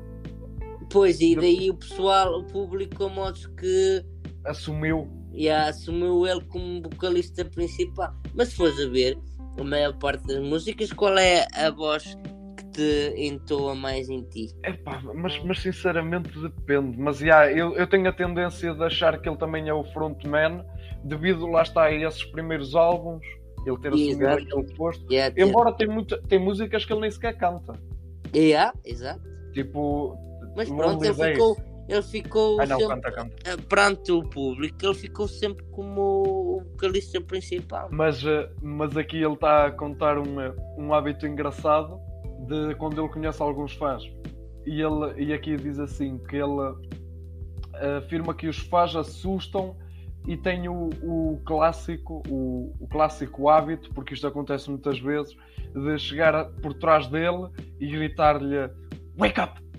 Pois, 0.92 1.22
e 1.22 1.36
daí 1.36 1.70
o 1.70 1.76
pessoal, 1.76 2.40
o 2.40 2.44
público, 2.44 3.06
a 3.06 3.10
modos 3.10 3.48
que 3.48 4.04
assumiu. 4.46 5.08
Yeah, 5.34 5.70
assumiu 5.70 6.28
ele 6.28 6.42
como 6.46 6.82
vocalista 6.82 7.46
principal. 7.46 8.14
Mas 8.34 8.50
se 8.50 8.56
fores 8.56 8.80
a 8.80 8.90
ver, 8.90 9.18
a 9.60 9.64
maior 9.64 9.98
parte 9.98 10.26
das 10.28 10.40
músicas, 10.40 10.92
qual 10.92 11.18
é 11.18 11.48
a 11.54 11.70
voz 11.70 12.18
que 12.58 12.66
te 12.72 13.14
entoa 13.16 13.74
mais 13.74 14.10
em 14.10 14.24
ti? 14.24 14.50
Epá, 14.66 15.02
mas, 15.16 15.42
mas 15.44 15.60
sinceramente 15.60 16.30
depende. 16.40 16.98
Mas 16.98 17.22
yeah, 17.22 17.50
eu, 17.52 17.76
eu 17.76 17.88
tenho 17.88 18.10
a 18.10 18.14
tendência 18.14 18.74
de 18.74 18.84
achar 18.84 19.22
que 19.22 19.30
ele 19.30 19.38
também 19.38 19.70
é 19.70 19.74
o 19.74 19.84
frontman, 19.86 20.66
devido 21.04 21.46
lá 21.48 21.62
está 21.62 21.84
a 21.84 21.94
esses 21.94 22.26
primeiros 22.26 22.76
álbuns, 22.76 23.26
ele 23.66 23.78
ter 23.78 23.94
assumido 23.94 24.28
aquele 24.28 24.76
posto. 24.76 25.06
Yeah, 25.12 25.34
Embora 25.42 25.72
tem, 25.72 25.88
muita, 25.88 26.22
tem 26.24 26.40
músicas 26.40 26.84
que 26.84 26.92
ele 26.92 27.02
nem 27.02 27.12
sequer 27.12 27.38
canta. 27.38 27.80
Yeah, 28.36 28.74
exato. 28.86 29.22
Tipo, 29.54 30.18
mas 30.56 30.70
pronto, 30.70 31.04
ele 31.04 31.14
ficou, 31.14 31.58
ele 31.88 32.02
ficou 32.02 32.62
ah, 32.62 32.66
não, 32.66 32.80
sempre, 32.80 32.96
canta, 32.96 33.12
canta. 33.12 33.36
Eh, 33.46 33.58
perante 33.70 34.12
o 34.12 34.24
público, 34.24 34.78
ele 34.84 34.94
ficou 34.94 35.28
sempre 35.28 35.64
como 35.72 36.02
o 36.02 36.64
vocalista 36.72 37.20
principal. 37.22 37.90
Mas, 37.92 38.24
eh, 38.24 38.50
mas 38.62 38.96
aqui 38.98 39.18
ele 39.18 39.34
está 39.34 39.68
a 39.68 39.72
contar 39.72 40.18
um, 40.18 40.36
um 40.78 40.94
hábito 40.94 41.26
engraçado 41.26 42.00
de 42.48 42.76
quando 42.76 43.02
ele 43.02 43.12
conhece 43.12 43.42
alguns 43.42 43.74
fãs. 43.74 44.04
E, 44.66 44.82
ele, 44.82 45.26
e 45.26 45.34
aqui 45.34 45.56
diz 45.56 45.80
assim 45.80 46.18
que 46.18 46.36
ele 46.36 46.76
eh, 47.76 47.98
afirma 47.98 48.34
que 48.34 48.48
os 48.48 48.58
fãs 48.58 48.96
assustam 48.96 49.76
e 50.28 50.38
tem 50.38 50.68
o, 50.68 50.90
o 51.02 51.42
clássico 51.46 52.22
o, 52.30 52.76
o, 52.80 52.88
clássico 52.88 53.50
hábito, 53.50 53.92
porque 53.94 54.14
isto 54.14 54.28
acontece 54.28 54.70
muitas 54.70 55.00
vezes, 55.00 55.36
de 55.74 55.98
chegar 55.98 56.46
por 56.62 56.74
trás 56.76 57.08
dele 57.08 57.48
e 57.80 57.88
gritar-lhe 57.88 58.70
Wake 59.18 59.40
up! 59.40 59.71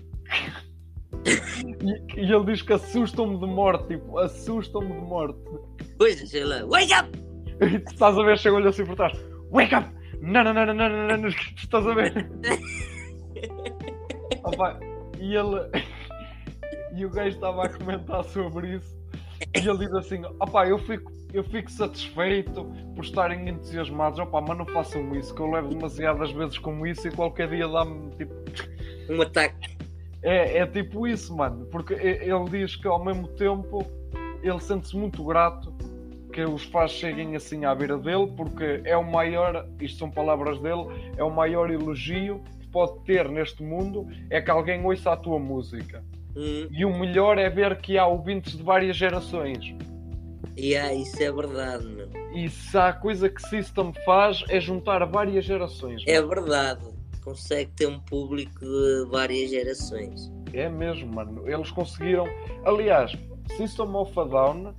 E, 1.83 2.21
e, 2.21 2.33
ele 2.33 2.45
diz 2.45 2.61
que 2.61 2.73
assustam-me 2.73 3.37
de 3.37 3.45
morte, 3.45 3.87
tipo, 3.87 4.17
assustam-me 4.17 4.93
de 4.93 5.01
morte. 5.01 5.39
Pois, 5.97 6.29
sei 6.29 6.45
lá, 6.45 6.65
wake 6.65 6.93
up! 6.93 7.09
E 7.61 7.79
tu 7.79 7.91
estás 7.91 8.17
a 8.17 8.23
ver, 8.23 8.37
chegou-lhe 8.37 8.67
assim 8.67 8.85
por 8.85 8.95
trás, 8.95 9.13
wake 9.51 9.75
up! 9.75 9.89
Não, 10.21 10.43
não, 10.43 10.53
não, 10.53 10.65
não, 10.65 10.73
não, 10.73 10.89
não, 10.89 11.17
não, 11.17 11.27
estás 11.27 11.85
a 11.85 11.93
ver? 11.93 12.29
Opa, 14.43 14.79
e 15.19 15.35
ele. 15.35 15.59
E 16.95 17.07
o 17.07 17.09
gajo 17.09 17.29
estava 17.29 17.63
a 17.63 17.69
comentar 17.69 18.23
sobre 18.23 18.75
isso. 18.75 18.95
E 19.55 19.67
ele 19.67 19.79
diz 19.79 19.91
assim: 19.93 20.23
opá, 20.39 20.67
eu 20.67 20.77
fico, 20.77 21.11
eu 21.33 21.43
fico 21.43 21.71
satisfeito 21.71 22.65
por 22.95 23.03
estarem 23.03 23.49
entusiasmados. 23.49 24.19
Opá, 24.19 24.39
mas 24.41 24.55
não 24.55 24.65
façam 24.67 25.15
isso, 25.15 25.33
que 25.33 25.41
eu 25.41 25.49
levo 25.49 25.69
demasiadas 25.69 26.31
vezes 26.31 26.59
com 26.59 26.85
isso 26.85 27.07
e 27.07 27.11
qualquer 27.11 27.49
dia 27.49 27.67
dá-me 27.67 28.11
tipo. 28.11 28.31
Um 29.09 29.23
ataque. 29.23 29.75
É, 30.23 30.59
é 30.59 30.65
tipo 30.65 31.05
isso, 31.05 31.35
mano. 31.35 31.65
Porque 31.65 31.93
ele 31.93 32.49
diz 32.49 32.75
que 32.75 32.87
ao 32.87 33.03
mesmo 33.03 33.27
tempo 33.27 33.85
ele 34.41 34.59
sente-se 34.59 34.95
muito 34.95 35.23
grato 35.23 35.73
que 36.33 36.41
os 36.43 36.63
fãs 36.65 36.91
cheguem 36.91 37.35
assim 37.35 37.63
à 37.63 37.75
beira 37.75 37.97
dele, 37.97 38.27
porque 38.35 38.81
é 38.83 38.97
o 38.97 39.03
maior, 39.03 39.67
isto 39.79 39.99
são 39.99 40.09
palavras 40.09 40.59
dele, 40.59 40.87
é 41.15 41.23
o 41.23 41.29
maior 41.29 41.69
elogio 41.69 42.41
que 42.59 42.67
pode 42.67 42.99
ter 43.05 43.29
neste 43.29 43.61
mundo 43.61 44.07
é 44.31 44.41
que 44.41 44.49
alguém 44.49 44.83
ouça 44.83 45.11
a 45.11 45.17
tua 45.17 45.37
música. 45.37 46.03
Hum. 46.35 46.67
E 46.71 46.83
o 46.83 46.97
melhor 46.97 47.37
é 47.37 47.47
ver 47.49 47.77
que 47.77 47.99
há 47.99 48.07
ouvintes 48.07 48.57
de 48.57 48.63
várias 48.63 48.97
gerações. 48.97 49.75
Yeah, 50.57 50.91
isso 50.93 51.21
é 51.21 51.31
verdade, 51.31 51.85
meu. 51.85 52.09
E 52.33 52.49
se 52.49 52.75
há 52.75 52.91
coisa 52.91 53.29
que 53.29 53.41
System 53.43 53.93
faz 54.03 54.43
é 54.49 54.59
juntar 54.59 55.05
várias 55.05 55.45
gerações. 55.45 56.03
É 56.07 56.19
verdade 56.19 56.92
consegue 57.23 57.71
ter 57.71 57.87
um 57.87 57.99
público 57.99 58.59
de 58.59 59.05
várias 59.09 59.49
gerações. 59.49 60.31
É 60.53 60.69
mesmo, 60.69 61.13
mano. 61.13 61.49
Eles 61.49 61.71
conseguiram. 61.71 62.25
Aliás, 62.65 63.11
System 63.57 63.95
of 63.95 64.19
a 64.19 64.23
Down 64.23 64.73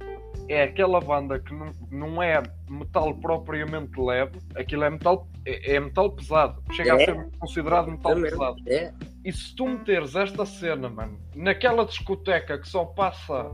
é 0.48 0.64
aquela 0.64 1.00
banda 1.00 1.38
que 1.38 1.54
não, 1.54 1.72
não 1.90 2.22
é 2.22 2.42
metal 2.68 3.14
propriamente 3.14 3.98
leve, 3.98 4.38
aquilo 4.54 4.84
é 4.84 4.90
metal, 4.90 5.26
é, 5.46 5.74
é 5.74 5.80
metal 5.80 6.10
pesado, 6.10 6.62
chega 6.72 6.90
é. 6.90 6.94
a 6.94 6.98
ser 6.98 7.30
considerado 7.38 7.90
metal 7.90 8.12
é 8.12 8.20
pesado. 8.20 8.56
É. 8.66 8.92
E 9.24 9.32
se 9.32 9.54
tu 9.56 9.66
meteres 9.66 10.14
esta 10.14 10.44
cena, 10.44 10.88
mano, 10.88 11.18
naquela 11.34 11.84
discoteca 11.84 12.58
que 12.58 12.68
só 12.68 12.84
passa 12.84 13.50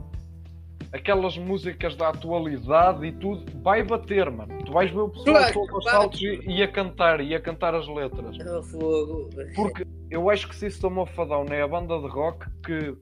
aquelas 0.92 1.36
músicas 1.38 1.94
da 1.94 2.08
atualidade 2.08 3.06
e 3.06 3.12
tudo, 3.12 3.44
vai 3.62 3.82
bater, 3.82 4.30
mano. 4.30 4.62
Tu 4.64 4.72
vais 4.72 4.90
ver 4.90 5.00
o 5.00 5.08
pessoal 5.08 5.36
Claro, 5.36 5.52
todo 5.52 5.74
aos 5.74 5.84
claro. 5.84 5.98
saltos 6.00 6.20
e, 6.20 6.40
e 6.46 6.62
a 6.62 6.68
cantar, 6.68 7.20
e 7.20 7.34
a 7.34 7.40
cantar 7.40 7.74
as 7.74 7.86
letras. 7.88 8.36
Fogo. 8.70 9.30
Porque 9.54 9.86
eu 10.10 10.28
acho 10.28 10.48
que 10.48 10.56
System 10.56 10.98
of 10.98 11.20
a 11.20 11.24
Down 11.24 11.46
é 11.50 11.62
a 11.62 11.68
banda 11.68 11.98
de 11.98 12.08
rock 12.08 12.46
que 12.64 12.96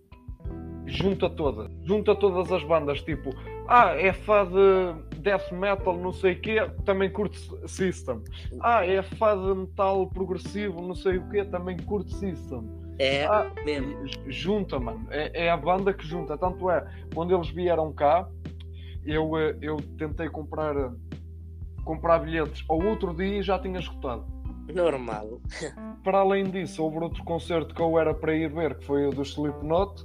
junta 0.87 1.29
todas. 1.31 1.71
Junta 1.85 2.15
todas 2.15 2.51
as 2.53 2.63
bandas, 2.65 3.01
tipo, 3.03 3.35
ah, 3.67 3.95
é 3.95 4.13
fã 4.13 4.47
de 4.47 5.08
death 5.29 5.53
metal, 5.53 5.97
não 5.97 6.13
sei 6.13 6.33
o 6.33 6.41
quê, 6.41 6.57
também 6.85 7.11
curte 7.11 7.39
System. 7.67 8.23
Ah, 8.61 8.87
é 8.87 9.03
fã 9.03 9.37
de 9.37 9.55
metal 9.61 10.09
progressivo, 10.09 10.81
não 10.81 10.95
sei 10.95 11.19
o 11.19 11.29
quê, 11.29 11.45
também 11.45 11.77
curte 11.77 12.15
System. 12.15 12.63
É 12.99 13.27
Ah, 13.27 13.51
mesmo. 13.65 13.95
Junta, 14.27 14.81
mano. 14.81 15.07
É, 15.11 15.45
é 15.47 15.51
a 15.51 15.57
banda 15.57 15.93
que 15.93 16.05
junta. 16.07 16.37
Tanto 16.37 16.71
é, 16.71 16.85
quando 17.15 17.35
eles 17.35 17.49
vieram 17.51 17.93
cá, 17.93 18.27
eu, 19.05 19.37
eh, 19.39 19.57
eu 19.61 19.77
tentei 19.97 20.29
comprar, 20.29 20.75
comprar 21.85 22.19
bilhetes 22.21 22.65
ao 22.69 22.83
outro 22.83 23.15
dia 23.15 23.39
e 23.39 23.43
já 23.43 23.59
tinha 23.59 23.79
escutado. 23.79 24.25
Normal. 24.75 25.41
Para 26.03 26.19
além 26.19 26.45
disso, 26.51 26.83
houve 26.83 26.99
outro 26.99 27.23
concerto 27.25 27.75
que 27.75 27.81
eu 27.81 27.99
era 27.99 28.13
para 28.15 28.35
ir 28.35 28.49
ver, 28.53 28.77
que 28.79 28.85
foi 28.85 29.07
o 29.07 29.11
do 29.11 29.23
Slipknot, 29.23 30.05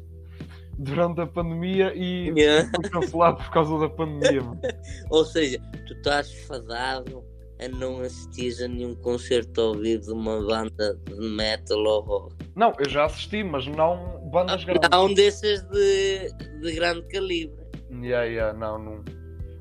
durante 0.77 1.21
a 1.21 1.27
pandemia 1.27 1.93
e 1.95 2.29
Yeah. 2.31 2.69
foi 2.75 2.89
cancelado 2.89 3.37
por 3.37 3.49
causa 3.51 3.77
da 3.79 3.89
pandemia. 3.89 4.41
Ou 5.09 5.23
seja, 5.25 5.59
tu 5.87 5.93
estás 5.93 6.31
fadado 6.47 7.23
a 7.63 7.67
não 7.67 7.99
assistir 8.01 8.63
a 8.63 8.67
nenhum 8.67 8.95
concerto 8.95 9.61
ao 9.61 9.73
vivo 9.75 10.03
de 10.03 10.11
uma 10.11 10.41
banda 10.45 10.95
de 11.05 11.15
metal 11.29 11.77
ou 11.83 12.01
rock. 12.01 12.35
Não, 12.55 12.73
eu 12.79 12.89
já 12.89 13.05
assisti, 13.05 13.43
mas 13.43 13.65
não 13.67 14.19
bandas 14.31 14.63
grandes. 14.65 14.89
Há 14.91 15.01
um 15.01 15.13
desses 15.13 15.61
de, 15.69 16.29
de 16.61 16.71
grande 16.73 17.07
calibre. 17.07 17.63
Yeah, 17.91 18.25
yeah, 18.25 18.57
não, 18.57 18.77
não. 18.79 19.03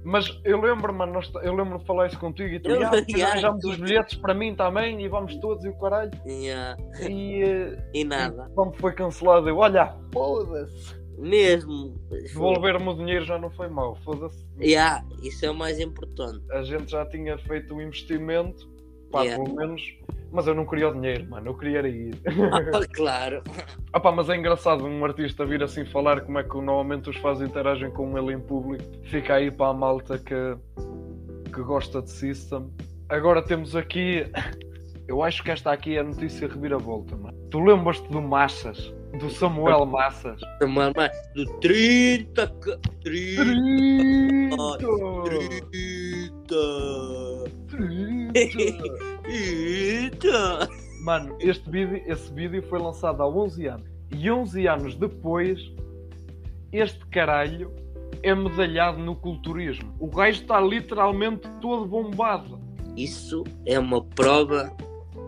Mas 0.05 0.27
eu 0.44 0.61
lembro, 0.61 0.92
mano, 0.92 1.20
eu 1.44 1.55
lembro 1.55 1.79
de 1.79 1.85
falar 1.87 2.09
isso 2.09 2.18
contigo 2.18 2.48
e 2.55 2.59
tu 2.59 2.70
Eu- 2.70 2.81
"Ya, 2.81 2.90
depois 2.90 3.07
yeah, 3.09 3.33
arranjamos 3.35 3.64
os 3.64 3.77
bilhetes 3.77 4.16
para 4.18 4.35
mim 4.35 4.55
também 4.57 5.01
e 5.01 5.09
vamos 5.09 5.37
todos 5.37 5.64
e 5.64 5.68
o 5.68 5.79
caralho. 5.79 6.11
Yeah. 6.27 6.77
E, 7.09 7.42
eh, 7.44 7.79
E 7.94 8.03
nada. 8.05 8.48
e 8.51 8.55
quando 8.55 8.75
foi 8.79 8.92
cancelado, 8.94 9.48
eu, 9.48 9.59
olha, 9.59 9.94
foda-se. 10.12 11.01
Mesmo. 11.18 11.94
Devolver-me 12.11 12.88
o 12.88 12.94
dinheiro 12.94 13.25
já 13.25 13.38
não 13.38 13.51
foi 13.51 13.68
mau, 13.68 13.96
foda-se. 14.05 14.44
Yeah, 14.61 15.05
isso 15.22 15.44
é 15.46 15.51
o 15.51 15.55
mais 15.55 15.79
importante. 15.79 16.44
A 16.51 16.62
gente 16.62 16.90
já 16.90 17.05
tinha 17.07 17.38
feito 17.38 17.75
o 17.75 17.83
investimento, 17.83 18.68
pá, 19.11 19.22
Yeah. 19.22 19.42
pelo 19.42 19.57
menos. 19.57 19.83
Mas 20.33 20.46
eu 20.46 20.55
não 20.55 20.64
queria 20.64 20.88
o 20.88 20.94
dinheiro, 20.94 21.29
mano, 21.29 21.51
eu 21.51 21.55
queria 21.55 21.87
ir. 21.87 22.14
Ah, 22.51 22.87
claro. 22.94 23.42
Ah, 23.92 24.01
pá, 24.01 24.11
mas 24.11 24.31
é 24.31 24.37
engraçado 24.37 24.87
um 24.87 25.05
artista 25.05 25.44
vir 25.44 25.62
assim 25.62 25.85
falar 25.85 26.22
como 26.22 26.38
é 26.38 26.42
que 26.42 26.55
normalmente 26.55 27.11
os 27.11 27.16
fãs 27.16 27.42
interagem 27.42 27.90
com 27.90 28.16
ele 28.16 28.33
em 28.33 28.40
público. 28.40 28.83
Fica 29.05 29.35
aí 29.35 29.51
para 29.51 29.68
a 29.68 29.75
malta 29.75 30.18
que, 30.18 30.57
que 31.53 31.62
gosta 31.62 32.01
de 32.01 32.11
System. 32.11 32.70
Agora 33.11 33.42
temos 33.42 33.77
aqui. 33.77 34.25
Eu 35.07 35.22
acho 35.22 35.42
que 35.44 35.51
esta 35.51 35.70
aqui 35.70 35.96
é 35.96 36.01
a 36.01 36.05
notícia 36.05 36.48
reviravolta, 36.48 37.14
mano. 37.14 37.37
Tu 37.51 37.61
lembras-te 37.61 38.09
do 38.09 38.22
Massas? 38.22 38.94
Do 39.18 39.31
Samuel 39.31 39.85
Massas? 39.87 40.40
Chamar 40.61 40.92
mais 40.96 41.12
do 41.35 41.44
30. 41.61 42.46
ca- 42.48 42.79
30. 43.03 44.57
Trito! 44.79 45.25
30. 47.68 48.33
Trito! 48.33 48.79
30. 49.22 50.68
Mano, 51.05 51.37
este 51.40 51.68
vídeo, 51.70 52.03
esse 52.07 52.33
vídeo 52.33 52.62
foi 52.68 52.79
lançado 52.79 53.22
há 53.22 53.29
11 53.29 53.66
anos. 53.66 53.88
E 54.16 54.31
11 54.31 54.66
anos 54.66 54.94
depois, 54.94 55.61
este 56.72 57.05
caralho 57.07 57.72
é 58.22 58.35
medalhado 58.35 58.98
no 58.98 59.16
culturismo. 59.16 59.94
O 59.98 60.07
gajo 60.09 60.42
está 60.42 60.61
literalmente 60.61 61.48
todo 61.61 61.87
bombado. 61.87 62.61
Isso 62.96 63.42
é 63.66 63.79
uma 63.79 64.05
prova 64.05 64.75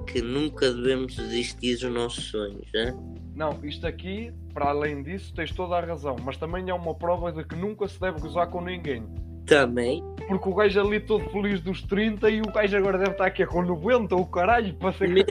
que 0.06 0.20
nunca 0.22 0.70
devemos 0.72 1.16
desistir 1.16 1.76
dos 1.78 1.92
nossos 1.92 2.24
sonhos. 2.30 2.66
Hein? 2.74 2.94
Não, 3.34 3.58
isto 3.64 3.86
aqui, 3.86 4.32
para 4.52 4.66
além 4.70 5.02
disso, 5.02 5.34
tens 5.34 5.50
toda 5.52 5.76
a 5.76 5.80
razão. 5.84 6.16
Mas 6.22 6.36
também 6.36 6.68
é 6.70 6.74
uma 6.74 6.94
prova 6.94 7.32
de 7.32 7.44
que 7.44 7.56
nunca 7.56 7.88
se 7.88 7.98
deve 8.00 8.20
gozar 8.20 8.48
com 8.48 8.60
ninguém. 8.60 9.04
Também. 9.44 10.02
Porque 10.28 10.48
o 10.48 10.54
gajo 10.54 10.80
ali 10.80 11.00
todo 11.00 11.28
feliz 11.30 11.60
dos 11.60 11.82
30 11.82 12.30
e 12.30 12.40
o 12.40 12.52
gajo 12.52 12.76
agora 12.76 12.96
deve 12.96 13.10
estar 13.10 13.26
aqui 13.26 13.44
com 13.44 13.62
90 13.62 14.14
ou 14.14 14.22
o 14.22 14.26
caralho 14.26 14.72
para 14.74 14.92
ser 14.92 15.08
Me- 15.08 15.24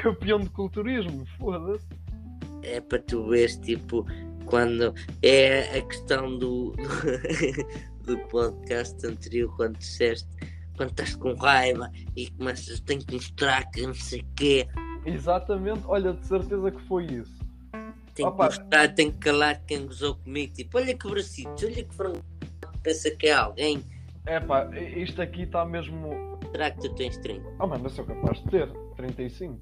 campeão 0.00 0.38
de 0.38 0.48
culturismo. 0.50 1.26
Foda-se. 1.36 1.86
É 2.62 2.80
para 2.80 2.98
tu 3.00 3.28
veres, 3.28 3.56
tipo, 3.58 4.06
quando 4.46 4.94
é 5.22 5.78
a 5.78 5.82
questão 5.82 6.38
do, 6.38 6.74
do, 8.04 8.14
do 8.16 8.18
podcast 8.28 9.06
anterior, 9.06 9.54
quando 9.56 9.76
disseste, 9.78 10.28
quando 10.76 10.90
estás 10.90 11.14
com 11.16 11.34
raiva 11.34 11.90
e 12.16 12.30
começas, 12.30 12.80
tenho 12.80 13.04
que 13.04 13.14
mostrar 13.14 13.68
que 13.70 13.86
não 13.86 13.94
sei 13.94 14.20
o 14.20 14.26
quê, 14.36 14.68
Exatamente, 15.04 15.80
olha, 15.86 16.12
de 16.12 16.26
certeza 16.26 16.70
que 16.70 16.82
foi 16.82 17.04
isso. 17.06 17.37
Tenho 18.18 18.28
Opa. 18.28 18.48
que 18.48 18.58
mostrar, 18.58 18.94
tenho 18.94 19.12
que 19.12 19.18
calar 19.18 19.62
quem 19.66 19.86
gozou 19.86 20.14
comigo, 20.16 20.52
tipo, 20.52 20.76
olha 20.78 20.94
que 20.96 21.08
bracitos, 21.08 21.64
olha 21.64 21.84
que 21.84 21.94
frango, 21.94 22.22
pensa 22.82 23.10
que 23.12 23.26
é 23.28 23.32
alguém, 23.32 23.82
É 24.26 24.38
pá, 24.40 24.68
isto 24.76 25.22
aqui 25.22 25.42
está 25.42 25.64
mesmo. 25.64 26.38
será 26.52 26.70
que 26.70 26.80
tu 26.80 26.94
tens 26.94 27.16
30? 27.18 27.42
Oh 27.60 27.66
mano, 27.66 27.86
eu 27.86 27.90
sou 27.90 28.04
capaz 28.04 28.38
de 28.42 28.50
ter 28.50 28.70
35. 28.96 29.58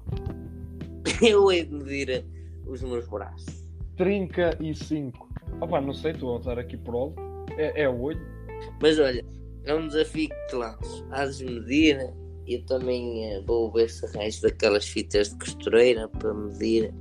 Eu 1.21 1.49
hei 1.51 1.65
de 1.65 1.73
medir 1.73 2.25
os 2.67 2.81
meus 2.81 3.07
braços. 3.07 3.65
35. 3.95 5.27
Oh 5.61 5.67
pá, 5.67 5.79
não 5.81 5.93
sei, 5.93 6.11
estou 6.11 6.35
a 6.35 6.39
usar 6.39 6.59
aqui 6.59 6.75
por 6.77 6.93
alto. 6.95 7.15
É, 7.57 7.83
é 7.83 7.89
o 7.89 7.99
olho. 8.01 8.19
Mas 8.81 8.99
olha, 8.99 9.23
é 9.63 9.73
um 9.73 9.87
desafio 9.87 10.29
que 10.29 10.47
te 10.49 10.55
lanço. 10.55 11.05
Hás 11.11 11.37
de 11.37 11.45
medir. 11.45 12.13
Eu 12.47 12.63
também 12.65 13.25
eh, 13.33 13.41
vou 13.45 13.71
ver 13.71 13.89
se 13.89 14.05
arranjo 14.05 14.41
daquelas 14.41 14.87
fitas 14.87 15.29
de 15.29 15.35
costureira 15.37 16.07
para 16.07 16.33
medir. 16.33 16.93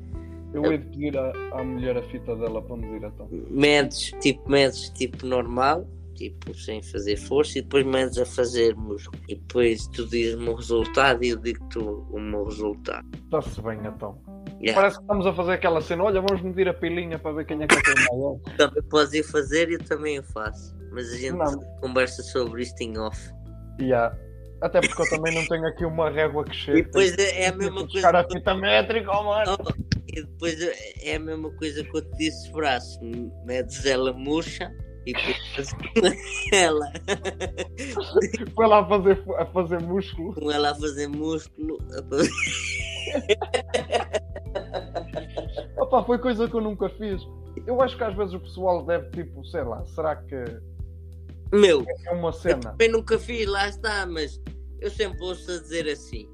Eu 0.56 0.72
hei 0.72 0.78
de 0.78 0.86
pedir 0.86 1.18
à, 1.18 1.32
à 1.52 1.64
mulher 1.64 1.96
a 1.96 2.02
fita 2.02 2.34
dela 2.36 2.62
para 2.62 2.76
medir 2.76 3.06
então. 3.06 3.28
Medes, 3.50 4.12
tipo, 4.20 4.50
medes 4.50 4.90
tipo 4.90 5.26
normal, 5.26 5.86
tipo 6.14 6.54
sem 6.54 6.82
fazer 6.82 7.16
força, 7.16 7.58
e 7.58 7.62
depois 7.62 7.84
medes 7.84 8.18
a 8.18 8.26
fazer 8.26 8.74
músculo. 8.74 9.20
E 9.28 9.34
depois 9.34 9.86
tu 9.88 10.06
dizes-me 10.06 10.48
o 10.48 10.54
resultado 10.54 11.22
e 11.24 11.30
eu 11.30 11.36
digo-te 11.38 11.78
o 11.78 12.18
meu 12.18 12.44
resultado. 12.44 13.06
Está-se 13.24 13.60
bem 13.62 13.78
então. 13.84 14.18
Yeah. 14.60 14.74
Parece 14.74 14.96
que 14.96 15.02
estamos 15.02 15.26
a 15.26 15.32
fazer 15.34 15.52
aquela 15.52 15.80
cena. 15.82 16.04
Olha, 16.04 16.20
vamos 16.20 16.42
medir 16.42 16.68
a 16.68 16.74
pilinha 16.74 17.18
para 17.18 17.32
ver 17.32 17.44
quem 17.44 17.62
é 17.62 17.66
que 17.66 17.82
tem 17.82 17.94
maior. 18.10 18.38
Também 18.56 18.82
podes 18.84 19.12
ir 19.12 19.22
fazer 19.22 19.68
e 19.68 19.74
eu 19.74 19.84
também 19.84 20.18
o 20.18 20.22
faço. 20.22 20.74
Mas 20.92 21.12
a 21.12 21.16
gente 21.16 21.36
Não. 21.36 21.60
conversa 21.80 22.22
sobre 22.22 22.62
isto 22.62 22.80
em 22.80 22.96
off. 22.98 23.30
Yeah. 23.78 24.16
Até 24.62 24.80
porque 24.80 25.02
eu 25.02 25.10
também 25.10 25.34
não 25.34 25.46
tenho 25.46 25.66
aqui 25.66 25.84
uma 25.84 26.08
régua 26.08 26.42
que 26.42 26.56
chegue. 26.56 26.78
E 26.78 26.82
depois 26.84 27.14
é 27.18 27.42
é 27.42 27.48
a 27.48 27.54
mesma 27.54 27.86
que 27.86 27.92
buscar 27.92 28.12
coisa. 28.12 28.26
a 28.26 28.30
fita 28.30 28.54
métrica, 28.54 29.10
oh, 29.12 29.24
mano. 29.24 29.58
Oh, 29.60 29.85
depois 30.22 30.56
é 31.02 31.14
a 31.16 31.18
mesma 31.20 31.50
coisa 31.56 31.82
que 31.84 31.96
eu 31.96 32.02
te 32.02 32.16
disse 32.18 32.50
braço. 32.52 32.98
Medes 33.44 33.84
ela 33.86 34.12
murcha 34.12 34.70
e 35.06 35.12
depois 35.12 35.72
com 35.72 36.56
ela, 36.56 36.92
Foi 38.54 38.66
lá 38.66 38.86
fazer, 38.88 39.22
a 39.38 39.46
fazer 39.46 39.80
músculo. 39.80 40.34
com 40.34 40.50
ela 40.50 40.70
a 40.70 40.74
fazer 40.74 41.06
músculo. 41.08 41.78
Opa, 45.78 46.02
foi 46.04 46.18
coisa 46.18 46.48
que 46.48 46.54
eu 46.54 46.60
nunca 46.60 46.88
fiz. 46.88 47.22
Eu 47.66 47.80
acho 47.80 47.96
que 47.96 48.04
às 48.04 48.14
vezes 48.16 48.34
o 48.34 48.40
pessoal 48.40 48.84
deve, 48.84 49.10
tipo, 49.10 49.44
sei 49.46 49.62
lá, 49.62 49.84
será 49.86 50.16
que 50.16 50.44
Meu, 51.52 51.84
é 52.06 52.10
uma 52.12 52.28
eu 52.28 52.32
cena? 52.32 52.60
também 52.60 52.90
nunca 52.90 53.18
fiz, 53.18 53.46
lá 53.46 53.68
está, 53.68 54.06
mas 54.06 54.40
eu 54.80 54.90
sempre 54.90 55.22
ouço 55.22 55.50
a 55.50 55.58
dizer 55.60 55.88
assim. 55.88 56.28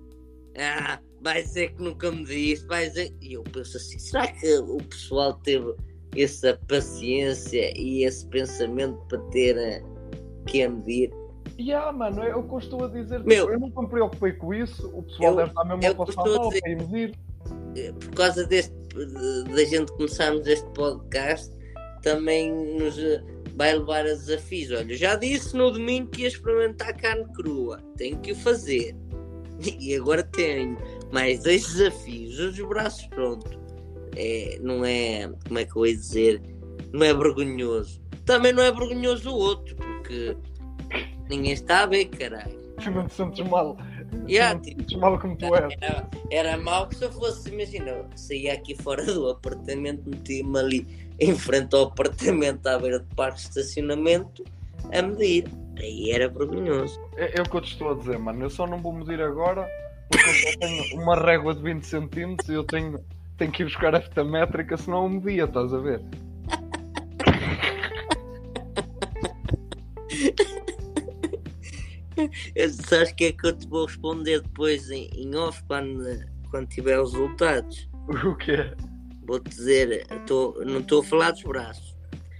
Ah, 0.58 0.98
vai 1.22 1.42
dizer 1.42 1.72
que 1.74 1.82
nunca 1.82 2.10
me 2.10 2.24
disse, 2.24 2.66
vai 2.66 2.88
dizer. 2.88 3.14
E 3.20 3.34
eu 3.34 3.42
penso 3.42 3.76
assim, 3.76 3.98
será 3.98 4.26
que 4.26 4.58
o 4.58 4.78
pessoal 4.78 5.34
teve 5.34 5.74
essa 6.16 6.58
paciência 6.68 7.72
e 7.78 8.04
esse 8.04 8.26
pensamento 8.26 8.98
para 9.08 9.18
ter 9.30 9.56
eh, 9.56 9.82
que 10.46 10.62
a 10.62 10.70
medir? 10.70 11.10
E 11.58 11.72
ah, 11.72 11.92
mano, 11.92 12.22
é 12.22 12.32
eu 12.32 12.46
a 12.84 12.88
dizer. 12.88 13.24
Meu. 13.24 13.50
eu 13.50 13.60
nunca 13.60 13.82
me 13.82 13.88
preocupei 13.88 14.32
com 14.32 14.52
isso. 14.54 14.88
O 14.88 15.02
pessoal 15.02 15.30
Eu- 15.30 15.36
deve 15.36 15.48
estar 15.50 15.64
mesmo 15.64 15.84
é 15.84 15.86
a 15.88 15.94
passar 15.94 16.24
mal 16.24 16.48
para 16.48 16.70
ir 16.70 16.76
medir. 16.76 17.14
Eh, 17.76 17.92
por 17.92 18.10
causa 18.14 18.46
deste 18.46 18.82
da 19.54 19.64
gente 19.64 19.90
começarmos 19.92 20.46
este 20.46 20.68
podcast 20.74 21.50
também 22.02 22.52
nos 22.78 22.98
eh, 22.98 23.22
vai 23.56 23.74
levar 23.74 24.00
a 24.00 24.14
desafios. 24.14 24.70
Olha, 24.72 24.96
já 24.96 25.14
disse 25.14 25.56
no 25.56 25.70
domingo 25.70 26.10
que 26.10 26.22
ia 26.22 26.28
experimentar 26.28 26.96
carne 26.96 27.24
crua, 27.34 27.78
tenho 27.96 28.18
que 28.18 28.32
o 28.32 28.36
fazer. 28.36 28.94
E 29.80 29.94
agora 29.94 30.24
tenho 30.24 30.76
mais 31.12 31.42
dois 31.42 31.64
desafios, 31.66 32.38
os 32.38 32.58
braços 32.60 33.06
pronto. 33.06 33.60
É, 34.16 34.58
não 34.60 34.84
é, 34.84 35.30
como 35.46 35.58
é 35.58 35.64
que 35.64 35.76
eu 35.76 35.86
ia 35.86 35.94
dizer, 35.94 36.42
não 36.92 37.04
é 37.04 37.14
vergonhoso. 37.14 38.00
Também 38.24 38.52
não 38.52 38.62
é 38.62 38.72
vergonhoso 38.72 39.30
o 39.30 39.34
outro, 39.34 39.76
porque 39.76 40.36
ninguém 41.28 41.52
está 41.52 41.82
a 41.82 41.86
ver, 41.86 42.06
caralho. 42.06 42.60
Tu 42.82 42.90
não 42.90 43.06
te 43.06 43.14
sentes 43.14 43.46
mal 43.46 43.76
Yeah, 44.28 44.54
não 44.54 44.62
tipo, 44.62 44.82
te 44.82 44.90
sentes 44.90 44.98
mal 44.98 45.18
como 45.18 45.36
tu 45.36 45.54
és. 45.54 45.74
Era, 45.80 46.08
era 46.30 46.56
mau 46.56 46.88
que 46.88 46.96
se 46.96 47.04
eu 47.04 47.12
fosse, 47.12 47.48
imagina, 47.50 48.04
saía 48.14 48.54
aqui 48.54 48.74
fora 48.74 49.04
do 49.04 49.30
apartamento, 49.30 50.02
metia-me 50.08 50.58
ali 50.58 51.10
em 51.18 51.34
frente 51.34 51.74
ao 51.74 51.84
apartamento 51.84 52.66
à 52.66 52.78
beira 52.78 52.98
do 52.98 53.14
parque 53.14 53.40
de 53.40 53.48
estacionamento 53.48 54.44
a 54.92 55.02
medir. 55.02 55.44
Aí 55.78 56.10
era 56.10 56.28
vergonhoso. 56.28 57.00
É, 57.16 57.38
é 57.38 57.42
o 57.42 57.48
que 57.48 57.56
eu 57.56 57.60
te 57.62 57.72
estou 57.72 57.90
a 57.90 57.94
dizer, 57.94 58.18
mano. 58.18 58.44
Eu 58.44 58.50
só 58.50 58.66
não 58.66 58.78
vou 58.78 58.92
medir 58.92 59.20
agora 59.20 59.66
eu 60.16 60.58
tenho 60.58 61.02
uma 61.02 61.16
régua 61.16 61.54
de 61.54 61.62
20 61.62 61.82
centímetros 61.84 62.48
e 62.48 62.54
eu 62.54 62.64
tenho, 62.64 62.98
tenho 63.38 63.50
que 63.52 63.62
ir 63.62 63.66
buscar 63.66 63.94
a 63.94 64.00
fita 64.00 64.22
métrica, 64.24 64.76
senão 64.76 65.04
eu 65.04 65.08
media, 65.10 65.44
estás 65.44 65.72
a 65.72 65.78
ver? 65.78 66.00
Sabes 72.88 73.10
o 73.10 73.14
que 73.14 73.24
é 73.26 73.32
que 73.32 73.46
eu 73.46 73.52
te 73.56 73.66
vou 73.66 73.86
responder 73.86 74.40
depois 74.42 74.90
em, 74.90 75.08
em 75.14 75.34
off 75.34 75.62
quando, 75.64 76.04
quando 76.50 76.68
tiver 76.68 77.00
os 77.00 77.12
resultados? 77.12 77.88
O 78.24 78.34
quê? 78.36 78.72
Vou-te 79.26 79.48
dizer, 79.48 80.06
tô- 80.26 80.60
não 80.66 80.80
estou 80.80 81.00
a 81.00 81.04
falar 81.04 81.30
dos 81.30 81.42
braços. 81.42 81.91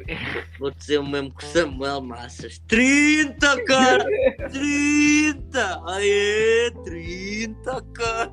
Vou-te 0.59 0.79
dizer 0.79 0.99
o 0.99 1.07
mesmo 1.07 1.35
que 1.35 1.45
o 1.45 1.49
Samuel 1.49 2.01
Massas. 2.01 2.59
30, 2.69 3.65
cara! 3.65 4.05
30! 4.51 5.83
Aê, 5.87 6.71
30, 6.85 7.83
cara! 7.95 8.33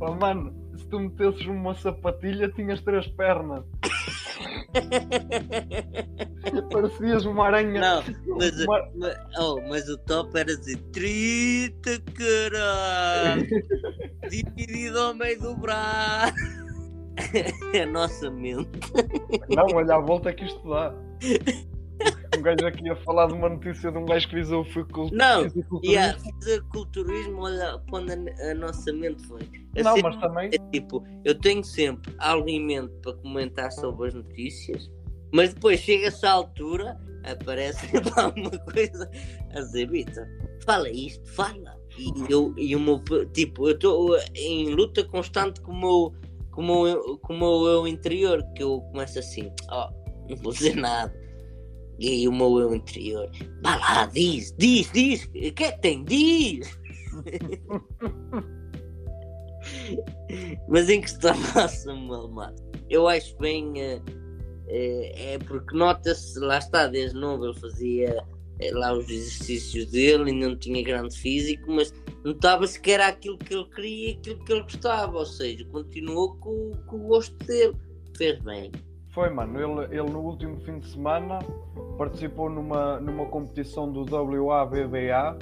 Oh, 0.00 0.14
mano, 0.14 0.54
se 0.78 0.86
tu 0.86 0.98
metesses 1.00 1.46
uma 1.46 1.74
sapatilha, 1.74 2.48
tinhas 2.50 2.80
três 2.82 3.06
pernas. 3.08 3.64
Parecias 6.72 7.24
uma 7.24 7.46
aranha. 7.46 7.80
Não, 7.80 8.02
mas, 8.36 8.60
Uma- 8.64 8.88
mas, 8.96 9.16
oh, 9.38 9.60
mas 9.68 9.88
o 9.88 9.98
top 9.98 10.38
era 10.38 10.56
dizer 10.56 10.76
30, 10.92 12.00
caralho! 12.14 13.46
Dividido 14.30 14.98
ao 15.00 15.14
meio 15.14 15.40
do 15.40 15.56
braço! 15.56 16.69
É 17.74 17.82
a 17.82 17.86
nossa 17.86 18.30
mente. 18.30 18.68
Não, 19.48 19.66
olha 19.74 19.94
a 19.96 20.00
volta 20.00 20.32
que 20.32 20.44
isto 20.44 20.68
dá. 20.68 20.94
Um 22.36 22.42
gajo 22.42 22.66
aqui 22.66 22.88
a 22.88 22.96
falar 22.96 23.26
de 23.26 23.34
uma 23.34 23.48
notícia 23.50 23.90
de 23.92 23.98
um 23.98 24.06
gajo 24.06 24.28
que 24.28 24.36
visou 24.36 24.62
o 24.62 24.64
fisiculturismo. 24.64 25.18
Não, 25.18 25.80
E 25.82 25.98
a 25.98 26.16
fisiculturismo, 26.18 27.42
olha 27.42 27.78
quando 27.90 28.10
a, 28.12 28.50
a 28.50 28.54
nossa 28.54 28.92
mente 28.92 29.22
foi. 29.26 29.40
Eu 29.74 29.84
Não, 29.84 29.94
sempre- 29.96 30.10
mas 30.10 30.20
também. 30.20 30.50
é 30.52 30.58
tipo, 30.72 31.04
eu 31.24 31.34
tenho 31.38 31.62
sempre 31.64 32.14
algo 32.18 32.48
em 32.48 32.64
mente 32.64 32.92
para 33.02 33.12
comentar 33.14 33.70
sobre 33.72 34.08
as 34.08 34.14
notícias, 34.14 34.90
mas 35.32 35.52
depois 35.52 35.80
chega-se 35.80 36.24
à 36.24 36.32
altura, 36.32 36.96
aparece 37.24 37.86
lá 38.16 38.32
uma 38.34 38.50
coisa 38.72 39.10
a 39.54 39.60
dizer, 39.60 39.90
Vitor, 39.90 40.24
fala 40.64 40.88
isto, 40.88 41.28
fala. 41.34 41.78
E 41.98 42.32
eu, 42.32 42.54
e 42.56 42.74
o 42.74 42.80
meu, 42.80 43.00
tipo, 43.34 43.68
eu 43.68 43.74
estou 43.74 44.16
em 44.34 44.70
luta 44.70 45.04
constante 45.04 45.60
com 45.60 45.72
o 45.72 45.78
meu, 45.80 46.14
com 46.52 46.62
o 46.62 46.66
meu, 46.66 46.86
eu- 46.86 47.18
com 47.18 47.34
o 47.34 47.38
meu 47.38 47.66
eu 47.66 47.86
interior, 47.88 48.42
que 48.54 48.62
eu 48.62 48.80
começo 48.92 49.18
assim, 49.18 49.50
ó, 49.70 49.90
não 50.28 50.36
vou 50.36 50.52
dizer 50.52 50.76
nada. 50.76 51.12
E 51.98 52.08
aí 52.08 52.28
o 52.28 52.32
meu 52.32 52.58
eu 52.60 52.74
interior, 52.74 53.30
vá 53.62 53.76
lá, 53.76 54.06
diz, 54.06 54.54
diz, 54.58 54.90
diz, 54.92 55.24
o 55.24 55.30
que 55.32 55.64
é 55.64 55.72
que 55.72 55.80
tem? 55.80 56.02
Diz! 56.04 56.78
Mas 60.68 60.88
em 60.88 61.00
questão 61.00 61.34
a 61.54 61.68
Samuel 61.68 62.28
Mato, 62.28 62.62
eu 62.88 63.06
acho 63.08 63.36
bem. 63.38 63.72
eh, 63.80 64.00
é 65.34 65.38
porque 65.38 65.76
nota-se, 65.76 66.38
lá 66.38 66.58
está, 66.58 66.86
desde 66.86 67.18
novo 67.18 67.44
ele 67.46 67.58
fazia 67.58 68.24
eh, 68.60 68.70
lá 68.72 68.92
os 68.96 69.08
exercícios 69.10 69.86
dele, 69.90 70.30
ainda 70.30 70.48
não 70.48 70.56
tinha 70.56 70.82
grande 70.82 71.16
físico, 71.18 71.70
mas 71.72 71.92
notava-se 72.24 72.80
que 72.80 72.90
era 72.90 73.08
aquilo 73.08 73.38
que 73.38 73.54
ele 73.54 73.64
queria 73.66 74.08
e 74.10 74.12
aquilo 74.18 74.44
que 74.44 74.52
ele 74.52 74.62
gostava, 74.62 75.18
ou 75.18 75.26
seja, 75.26 75.64
continuou 75.66 76.36
com, 76.36 76.72
com 76.86 76.96
o 76.96 77.08
gosto 77.08 77.34
dele. 77.46 77.74
Fez 78.16 78.38
bem. 78.42 78.70
Foi, 79.12 79.30
mano. 79.30 79.58
Ele, 79.58 79.98
ele 79.98 80.10
no 80.10 80.20
último 80.20 80.60
fim 80.60 80.78
de 80.78 80.86
semana 80.88 81.38
participou 81.98 82.48
numa, 82.50 83.00
numa 83.00 83.26
competição 83.26 83.90
do 83.90 84.04
WABBA, 84.44 85.38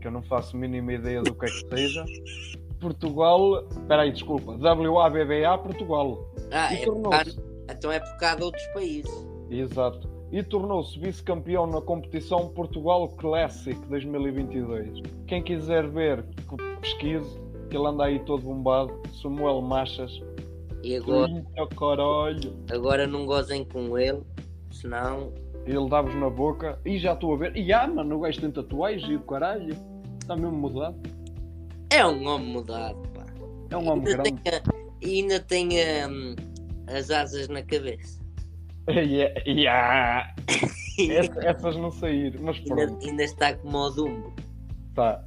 que 0.00 0.06
eu 0.06 0.10
não 0.10 0.22
faço 0.22 0.56
a 0.56 0.60
mínima 0.60 0.92
ideia 0.92 1.22
do 1.22 1.34
que 1.34 1.46
é 1.46 1.48
que 1.48 1.68
seja. 1.76 2.04
Portugal. 2.80 3.66
Espera 3.70 4.02
aí, 4.02 4.12
desculpa. 4.12 4.52
WABBA 4.58 5.58
Portugal. 5.62 6.34
Ah, 6.50 6.74
E 6.74 6.82
é 6.82 6.84
por 6.84 7.02
causa- 7.10 7.42
então 7.70 7.92
é 7.92 8.00
por 8.00 8.16
causa 8.18 8.36
de 8.36 8.42
outros 8.44 8.66
países. 8.68 9.26
Exato. 9.50 10.13
E 10.32 10.42
tornou-se 10.42 10.98
vice-campeão 10.98 11.66
na 11.66 11.80
competição 11.80 12.48
Portugal 12.48 13.08
Classic 13.08 13.78
2022. 13.88 15.00
Quem 15.26 15.42
quiser 15.42 15.86
ver, 15.88 16.24
pesquise, 16.80 17.38
que 17.70 17.76
ele 17.76 17.86
anda 17.86 18.04
aí 18.04 18.18
todo 18.20 18.42
bombado. 18.42 18.92
Samuel 19.22 19.60
Machas. 19.62 20.20
E 20.82 20.96
agora, 20.96 21.30
caralho. 21.78 22.52
agora 22.70 23.06
não 23.06 23.24
gozem 23.26 23.64
com 23.64 23.96
ele, 23.96 24.22
senão. 24.70 25.32
Ele 25.66 25.88
dá-vos 25.88 26.14
na 26.16 26.28
boca 26.28 26.78
e 26.84 26.98
já 26.98 27.14
estou 27.14 27.32
a 27.32 27.36
ver. 27.38 27.56
E 27.56 27.72
ah, 27.72 27.86
mano, 27.86 28.16
o 28.16 28.20
gajo 28.20 28.38
tem 28.40 28.50
tatuagens 28.50 29.08
e 29.08 29.14
o 29.14 29.20
caralho. 29.20 29.74
Está 30.20 30.36
mesmo 30.36 30.52
mudado. 30.52 30.96
É 31.90 32.04
um 32.06 32.26
homem 32.28 32.48
mudado, 32.48 32.98
pá. 33.14 33.24
É 33.70 33.76
um 33.76 33.88
homem 33.88 34.08
ainda 34.08 34.22
grande. 34.24 34.42
tem, 34.42 34.52
a- 34.52 34.62
ainda 35.02 35.40
tem 35.40 35.68
hum, 36.06 36.34
as 36.86 37.10
asas 37.10 37.48
na 37.48 37.62
cabeça. 37.62 38.20
Yeah, 38.90 39.42
yeah. 39.46 40.34
Essa- 41.10 41.40
Essas 41.46 41.76
não 41.76 41.90
sair, 41.90 42.38
mas 42.40 42.56
ainda, 42.58 42.86
pronto. 42.86 43.06
ainda 43.08 43.22
está 43.24 43.54
como 43.54 43.78
o 43.78 43.90
Dumbo. 43.90 44.32
Tá, 44.94 45.24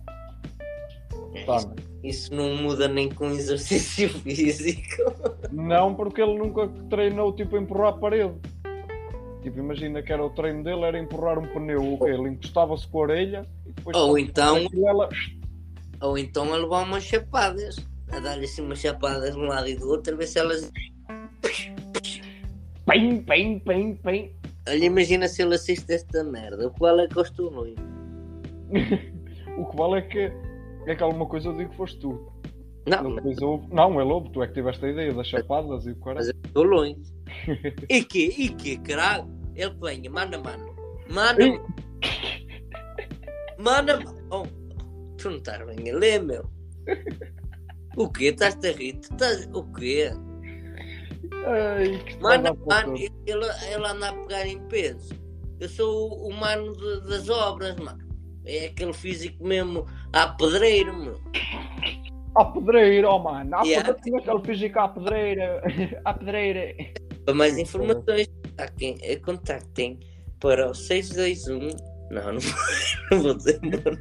tá. 1.46 1.58
Isso, 1.58 1.76
isso 2.04 2.34
não 2.36 2.56
muda 2.56 2.88
nem 2.88 3.10
com 3.10 3.26
exercício 3.32 4.10
físico. 4.22 5.12
Não, 5.52 5.94
porque 5.96 6.22
ele 6.22 6.38
nunca 6.38 6.68
treinou 6.90 7.34
tipo 7.34 7.56
a 7.56 7.60
empurrar 7.60 7.90
a 7.90 7.98
parede. 7.98 8.34
Tipo, 9.42 9.60
imagina 9.60 10.02
que 10.02 10.12
era 10.14 10.24
o 10.24 10.30
treino 10.30 10.64
dele, 10.64 10.84
era 10.84 11.00
empurrar 11.00 11.38
um 11.40 11.48
pneu. 11.48 11.94
O 11.94 11.98
quê? 11.98 12.12
Ele 12.12 12.30
encostava-se 12.30 12.88
com 12.88 13.00
a 13.00 13.02
orelha 13.02 13.46
e 13.66 13.72
depois. 13.72 13.98
Ou 13.98 14.18
então, 14.18 14.68
ela... 14.86 15.10
ou 16.02 16.18
então 16.18 16.54
a 16.54 16.58
levar 16.58 16.84
umas 16.84 17.04
chapadas. 17.04 17.76
A 18.12 18.20
dar-lhe 18.20 18.46
assim 18.46 18.62
umas 18.62 18.80
chapadas 18.80 19.34
de 19.34 19.40
um 19.40 19.48
lado 19.48 19.68
e 19.68 19.76
do 19.76 19.90
outro, 19.90 20.14
a 20.14 20.18
ver 20.18 20.28
se 20.28 20.40
elas. 20.40 20.72
Pim, 22.90 23.22
pim, 23.24 23.60
pim, 23.60 23.96
pim. 23.96 24.36
Olha, 24.68 24.86
imagina 24.86 25.28
se 25.28 25.42
ele 25.42 25.56
assiste 25.56 25.92
esta 25.94 26.24
merda. 26.24 26.70
Qual 26.72 27.00
é 27.00 27.08
que 27.08 27.18
eu 27.18 27.24
estou? 27.24 27.52
O 29.58 29.66
que 29.66 29.76
vale 29.76 29.98
é 29.98 30.02
que 30.04 30.32
é 30.86 30.96
que 30.96 31.02
alguma 31.02 31.26
coisa 31.26 31.50
eu 31.50 31.58
digo 31.58 31.72
que 31.72 31.78
foste 31.78 32.00
tu. 32.00 32.32
Não, 32.88 33.10
Ele 33.12 33.22
mas 33.22 33.42
ouve. 33.42 33.68
Não, 33.74 34.00
ele 34.00 34.12
ouve, 34.12 34.30
tu 34.32 34.44
é 34.44 34.48
que 34.48 34.54
tiveste 34.54 34.86
a 34.86 34.90
ideia 34.90 35.14
das 35.14 35.28
chapadas 35.28 35.86
e 35.86 35.92
o 35.92 35.96
mas 35.96 36.04
caralho. 36.04 36.28
eu 36.28 36.48
estou 36.48 36.64
longe. 36.64 37.02
E 37.90 38.04
que? 38.04 38.26
E 38.28 38.50
que, 38.50 38.78
caralho? 38.78 39.28
Ele 39.56 39.76
venha, 39.82 40.10
manda, 40.10 40.38
mano. 40.38 40.76
Manda, 41.10 41.44
manda. 43.58 44.00
Oh, 44.32 44.44
tu 45.18 45.32
não 45.32 45.38
estás 45.38 45.66
bem 45.66 45.92
a 45.92 45.96
ler, 45.98 46.24
meu. 46.24 46.46
O 47.98 48.08
quê? 48.10 48.26
Estás-te 48.26 48.68
a 48.68 48.72
rir? 48.74 49.00
Estás... 49.02 49.50
O 49.54 49.64
quê? 49.74 50.12
Ai, 51.48 51.98
que 52.04 52.18
Mano, 52.22 52.48
a 52.48 52.54
mano, 52.76 52.98
ele, 52.98 53.12
ele 53.26 53.86
anda 53.88 54.10
a 54.10 54.14
pegar 54.14 54.46
em 54.48 54.60
peso. 54.68 55.14
Eu 55.60 55.70
sou 55.70 56.12
o, 56.12 56.28
o 56.30 56.34
mano 56.34 56.74
de- 56.76 57.08
das 57.10 57.30
obras, 57.30 57.76
mano. 57.78 58.06
É 58.46 58.68
aquele 58.68 58.94
físico 58.94 59.44
mesmo 59.46 59.86
à 60.14 60.28
pedreiro, 60.30 60.96
meu. 60.98 61.20
À 62.36 62.46
pedreira, 62.46 63.10
oh 63.10 63.20
mano. 63.20 63.56
À 63.56 63.64
Yeah. 63.64 63.94
pedreira, 63.94 64.20
aquele 64.20 64.46
físico 64.46 64.80
à 64.80 64.88
pedreira. 64.90 65.62
À 66.06 66.14
pedreira. 66.14 66.76
Para 67.26 67.34
mais 67.34 67.58
informações, 67.58 68.28
contactem, 68.46 68.98
eh, 69.02 69.16
contactem 69.18 70.00
para 70.40 70.70
o 70.70 70.74
621. 70.74 71.60
Não, 72.12 72.24
não, 72.34 72.40
não 73.12 73.22
vou 73.22 73.34
dizer, 73.36 73.60
mano. 73.64 73.98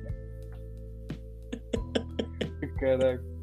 Caraca. 2.79 3.36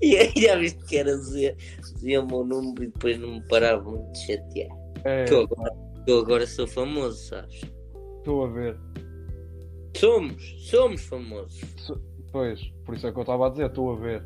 E 0.00 0.16
aí 0.16 0.32
já 0.36 0.56
viste 0.56 0.84
que 0.84 0.96
era 0.96 1.16
dizer, 1.16 1.56
dizia 1.80 2.20
o 2.20 2.26
meu 2.26 2.44
número 2.44 2.84
e 2.84 2.86
depois 2.88 3.18
não 3.18 3.34
me 3.34 3.48
paravam 3.48 4.10
de 4.12 4.18
chatear. 4.26 4.70
É, 5.04 5.24
Que 5.24 5.34
eu 5.34 5.42
agora, 5.42 5.70
que 6.04 6.10
eu 6.10 6.18
agora 6.18 6.46
sou 6.46 6.66
famoso, 6.66 7.28
sabes? 7.28 7.60
estou 8.18 8.44
a 8.44 8.48
ver. 8.48 8.78
Somos, 9.96 10.68
somos 10.70 11.04
famosos. 11.04 11.60
Pois, 12.32 12.60
por 12.84 12.94
isso 12.94 13.06
é 13.06 13.12
que 13.12 13.18
eu 13.18 13.22
estava 13.22 13.46
a 13.46 13.50
dizer, 13.50 13.66
estou 13.66 13.92
a 13.92 13.96
ver. 13.96 14.24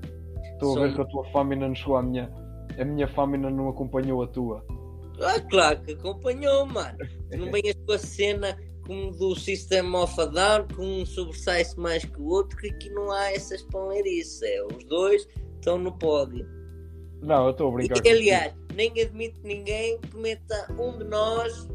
Estou 0.52 0.78
a 0.78 0.82
ver 0.82 0.94
que 0.94 1.00
a 1.00 1.04
tua 1.06 1.24
fama 1.32 1.54
ainda 1.54 1.68
não 1.68 1.74
chegou 1.74 1.96
à 1.96 2.02
minha. 2.02 2.30
A 2.78 2.84
minha 2.84 3.08
fama 3.08 3.36
ainda 3.36 3.50
não 3.50 3.68
acompanhou 3.68 4.22
a 4.22 4.26
tua. 4.28 4.64
Ah, 5.20 5.40
claro 5.50 5.80
que 5.82 5.92
acompanhou, 5.92 6.66
mano. 6.66 6.96
Tu 7.30 7.36
não 7.38 7.50
venhas 7.50 7.74
com 7.86 7.92
a 7.92 7.98
cena 7.98 8.56
como 8.86 9.10
do 9.12 9.34
System 9.34 9.94
of 9.94 10.20
a 10.20 10.26
Down, 10.26 10.66
que 10.68 10.80
um 10.80 11.04
sobressai-se 11.04 11.78
mais 11.78 12.04
que 12.04 12.20
o 12.20 12.26
outro, 12.26 12.56
que 12.58 12.68
aqui 12.68 12.90
não 12.90 13.10
há 13.10 13.32
essas 13.32 13.62
panleirices. 13.62 14.42
É, 14.42 14.64
os 14.64 14.84
dois 14.84 15.26
estão 15.54 15.78
no 15.78 15.92
pódio. 15.98 16.46
Não, 17.22 17.46
eu 17.46 17.50
estou 17.50 17.68
a 17.68 17.72
brincar. 17.72 18.04
E, 18.04 18.10
aliás, 18.10 18.54
nem 18.74 18.90
admito 19.00 19.40
ninguém 19.42 19.98
que 20.00 20.16
meta 20.16 20.72
um 20.78 20.98
de 20.98 21.04
nós, 21.04 21.68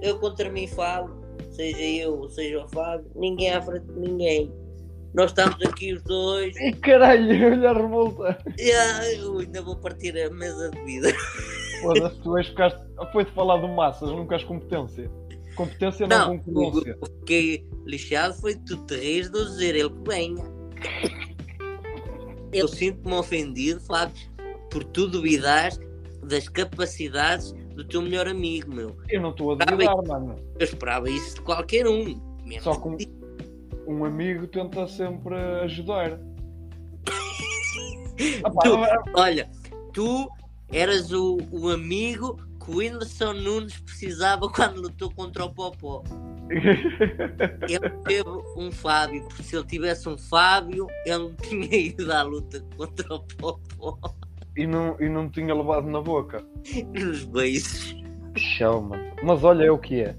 eu 0.00 0.18
contra 0.18 0.50
mim 0.50 0.66
falo, 0.66 1.10
seja 1.50 1.80
eu, 1.80 2.28
seja 2.28 2.64
o 2.64 2.68
Fábio, 2.68 3.10
ninguém 3.14 3.52
à 3.52 3.60
frente 3.60 3.86
de 3.86 3.98
ninguém. 3.98 4.52
nós 5.14 5.30
estamos 5.30 5.56
aqui 5.66 5.94
os 5.94 6.02
dois. 6.04 6.56
E 6.56 6.72
caralho, 6.72 7.28
olha 7.52 7.70
a 7.70 7.72
revolta. 7.72 8.38
Yeah, 8.58 9.12
eu 9.14 9.38
ainda 9.38 9.62
vou 9.62 9.76
partir 9.76 10.18
a 10.18 10.30
mesa 10.30 10.70
de 10.70 10.84
vida. 10.84 11.12
Foda-se, 11.82 12.20
tu 12.20 12.36
és 12.38 12.46
ficaste. 12.46 12.80
Foi-te 13.12 13.32
falar 13.32 13.56
do 13.56 13.68
massas, 13.68 14.08
nunca 14.10 14.36
has 14.36 14.44
competência. 14.44 15.10
Competência 15.54 16.06
não, 16.06 16.28
Não, 16.34 16.38
concorrência. 16.38 16.80
o 16.80 16.82
que 16.82 16.90
eu 16.90 17.18
fiquei 17.20 17.66
lixado 17.86 18.34
foi 18.34 18.54
tu 18.56 18.76
te 18.86 18.94
rires 18.96 19.30
de 19.30 19.38
eu 19.38 19.44
dizer 19.44 19.74
ele 19.76 19.90
que 19.90 20.08
venha. 20.08 20.44
Eu 22.52 22.68
sinto-me 22.68 23.14
ofendido, 23.14 23.80
Flávio, 23.80 24.14
por 24.70 24.84
tu 24.84 25.06
duvidares 25.08 25.78
das 26.22 26.48
capacidades 26.48 27.52
do 27.74 27.84
teu 27.84 28.02
melhor 28.02 28.28
amigo, 28.28 28.74
meu. 28.74 28.96
Eu 29.08 29.20
não 29.22 29.30
estou 29.30 29.52
a 29.52 29.54
duvidar, 29.56 29.96
mano. 30.06 30.36
Eu 30.58 30.64
esperava 30.64 31.08
isso 31.10 31.36
de 31.36 31.40
qualquer 31.42 31.86
um. 31.86 32.20
Só 32.60 32.72
de 32.72 33.04
ti. 33.06 33.12
Um 33.86 34.04
amigo 34.04 34.46
tenta 34.46 34.86
sempre 34.86 35.34
ajudar. 35.64 36.20
Tu- 38.16 39.14
Olha, 39.14 39.50
tu 39.92 40.28
eras 40.70 41.10
o, 41.12 41.38
o 41.50 41.68
amigo 41.70 42.36
que 42.64 42.70
o 42.70 42.76
Whindersson 42.76 43.32
Nunes 43.34 43.78
precisava 43.80 44.48
quando 44.52 44.80
lutou 44.80 45.12
contra 45.12 45.44
o 45.44 45.52
Popó. 45.52 46.02
Ele 46.50 47.90
teve 48.04 48.28
um 48.56 48.70
Fábio, 48.70 49.24
porque 49.28 49.42
se 49.42 49.56
ele 49.56 49.64
tivesse 49.64 50.06
um 50.08 50.18
Fábio, 50.18 50.86
ele 51.06 51.18
não 51.18 51.34
tinha 51.34 51.64
ido 51.74 52.12
à 52.12 52.22
luta 52.22 52.62
contra 52.76 53.14
o 53.14 53.20
Popó 53.20 53.98
e, 54.56 54.66
não, 54.66 54.96
e 55.00 55.08
não 55.08 55.28
tinha 55.28 55.54
levado 55.54 55.88
na 55.88 56.00
boca. 56.00 56.44
nos 56.92 57.24
beijos. 57.24 57.96
Chão, 58.36 58.82
mano. 58.82 59.02
Mas 59.22 59.42
olha, 59.44 59.64
é 59.64 59.70
o 59.70 59.78
que 59.78 60.02
é. 60.02 60.16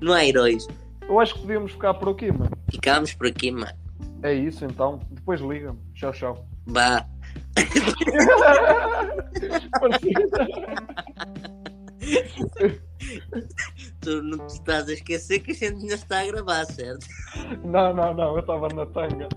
Não 0.00 0.12
há 0.12 0.24
heróis. 0.24 0.66
Eu 1.08 1.18
acho 1.20 1.34
que 1.34 1.40
podíamos 1.40 1.72
ficar 1.72 1.94
por 1.94 2.10
aqui, 2.10 2.30
mano. 2.30 2.50
Ficámos 2.70 3.12
por 3.14 3.26
aqui, 3.26 3.50
mano. 3.50 3.72
É 4.22 4.32
isso 4.32 4.64
então. 4.64 5.00
Depois 5.10 5.40
liga-me. 5.40 5.78
Tchau, 5.94 6.12
tchau. 6.12 6.46
Vá. 6.66 7.06
Tu 14.00 14.22
não 14.22 14.46
te 14.46 14.54
estás 14.54 14.88
a 14.88 14.92
esquecer 14.92 15.40
que 15.40 15.52
a 15.52 15.54
gente 15.54 15.80
ainda 15.82 15.94
está 15.94 16.20
a 16.20 16.26
gravar, 16.26 16.64
certo? 16.66 17.06
não, 17.64 17.94
não, 17.94 18.14
não. 18.14 18.34
Eu 18.34 18.40
estava 18.40 18.68
na 18.68 18.86
tanga. 18.86 19.28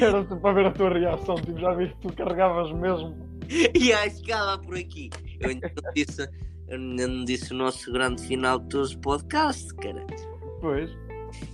Era 0.00 0.24
para 0.24 0.52
ver 0.52 0.66
a 0.66 0.72
tua 0.72 0.90
reação. 0.90 1.34
Tipo, 1.36 1.58
já 1.58 1.74
vi 1.74 1.88
que 1.88 1.96
tu 2.00 2.12
carregavas 2.14 2.72
mesmo. 2.72 3.16
E 3.48 3.70
que 3.70 4.10
ficava 4.10 4.58
por 4.62 4.76
aqui. 4.76 5.10
Eu 5.40 5.50
ainda 5.50 5.72
não 5.82 5.92
disse, 5.94 6.28
ainda 6.70 7.08
não 7.08 7.24
disse 7.24 7.52
o 7.52 7.56
nosso 7.56 7.92
grande 7.92 8.22
final 8.26 8.58
de 8.58 8.68
todos 8.68 8.90
os 8.90 8.96
podcasts, 8.96 9.72
cara. 9.72 10.04
Pois. 10.60 10.90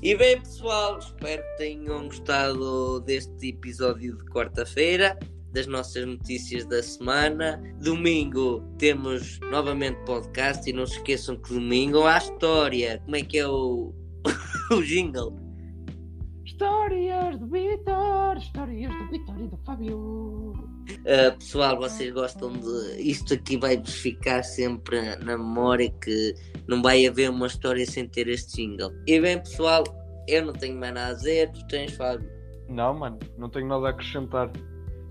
E 0.02 0.14
bem, 0.16 0.40
pessoal, 0.40 0.98
espero 0.98 1.42
que 1.42 1.56
tenham 1.58 2.06
gostado 2.06 3.00
deste 3.00 3.48
episódio 3.48 4.16
de 4.16 4.24
quarta-feira, 4.26 5.18
das 5.54 5.66
nossas 5.68 6.04
notícias 6.04 6.66
da 6.66 6.82
semana. 6.82 7.62
Domingo 7.80 8.60
temos 8.76 9.38
novamente 9.50 9.96
podcast 10.04 10.68
e 10.68 10.72
não 10.72 10.84
se 10.84 10.96
esqueçam 10.96 11.36
que 11.36 11.54
domingo 11.54 12.02
há 12.02 12.18
história. 12.18 13.00
Como 13.04 13.16
é 13.16 13.22
que 13.22 13.38
é 13.38 13.46
o, 13.46 13.94
o 14.72 14.82
jingle? 14.82 15.38
Histórias 16.44 17.38
do 17.38 17.46
Vitor, 17.46 18.36
histórias 18.36 18.92
do 18.92 19.10
Vitor 19.10 19.40
e 19.40 19.48
do 19.48 19.56
Fábio. 19.64 19.96
Uh, 20.90 21.38
pessoal, 21.38 21.76
vocês 21.78 22.12
gostam 22.12 22.52
de. 22.52 23.00
Isto 23.00 23.34
aqui 23.34 23.56
vai-vos 23.56 23.94
ficar 23.94 24.42
sempre 24.42 25.16
na 25.16 25.38
memória 25.38 25.90
que 26.02 26.34
não 26.68 26.82
vai 26.82 27.06
haver 27.06 27.30
uma 27.30 27.46
história 27.46 27.86
sem 27.86 28.08
ter 28.08 28.28
este 28.28 28.56
jingle. 28.56 28.92
E 29.06 29.20
bem, 29.20 29.38
pessoal, 29.38 29.84
eu 30.28 30.44
não 30.44 30.52
tenho 30.52 30.78
mais 30.78 30.94
nada 30.94 31.12
a 31.12 31.14
dizer, 31.14 31.50
tu 31.52 31.66
tens, 31.68 31.92
Fábio. 31.92 32.28
Não, 32.68 32.94
mano, 32.94 33.18
não 33.38 33.48
tenho 33.48 33.66
nada 33.66 33.86
a 33.86 33.90
acrescentar. 33.90 34.50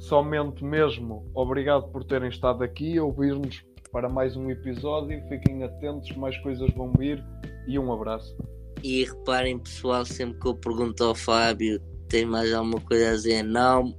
Somente 0.04 0.66
mesmo 0.66 1.32
obrigado 1.34 1.88
por 1.88 2.04
terem 2.04 2.28
estado 2.28 2.62
aqui 2.62 2.98
a 2.98 3.04
ouvir-nos 3.06 3.64
para 3.90 4.10
mais 4.10 4.36
um 4.36 4.50
episódio. 4.50 5.24
Fiquem 5.30 5.64
atentos, 5.64 6.14
mais 6.18 6.38
coisas 6.40 6.70
vão 6.74 6.92
vir 7.00 7.24
e 7.70 7.80
um 7.80 7.90
abraço. 7.94 8.36
E 8.84 9.06
reparem, 9.06 9.58
pessoal, 9.60 10.04
sempre 10.04 10.42
que 10.42 10.48
eu 10.50 10.56
pergunto 10.56 11.02
ao 11.06 11.16
Fábio, 11.16 11.80
tem 12.10 12.26
mais 12.26 12.54
alguma 12.54 12.82
coisa 12.82 13.12
a 13.12 13.14
dizer? 13.14 13.44
Não, 13.44 13.96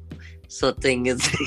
só 0.47 0.73
tenho 0.75 1.11
a 1.11 1.17
dizer. 1.17 1.39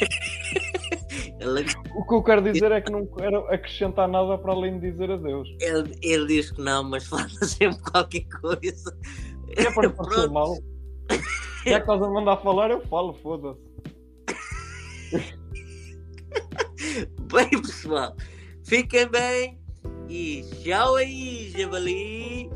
ele, 1.38 1.64
O 1.94 2.04
que 2.04 2.14
eu 2.16 2.22
quero 2.24 2.42
dizer 2.42 2.72
é 2.72 2.80
que 2.80 2.90
não 2.90 3.06
quero 3.06 3.46
acrescentar 3.46 4.08
nada 4.08 4.36
para 4.38 4.54
além 4.54 4.80
de 4.80 4.90
dizer 4.90 5.08
adeus. 5.08 5.48
ele, 5.60 5.96
ele 6.02 6.26
diz 6.26 6.50
que 6.50 6.60
não, 6.60 6.82
mas 6.82 7.06
fala 7.06 7.28
sempre 7.46 7.78
qualquer 7.92 8.26
coisa. 8.40 8.98
É 9.56 9.70
para 9.70 9.88
parecer 9.94 10.22
Pronto. 10.22 10.32
mal. 10.32 10.58
Já 11.64 11.76
que 11.80 11.90
estás 11.92 12.02
a 12.02 12.10
mandar 12.10 12.38
falar, 12.38 12.72
eu 12.72 12.80
falo, 12.88 13.14
foda-se. 13.14 13.67
Bem, 17.32 17.62
pessoal, 17.62 18.14
fiquem 18.64 19.08
bem 19.08 19.58
e 20.08 20.42
tchau 20.62 20.96
aí, 20.96 21.52
javali. 21.56 22.50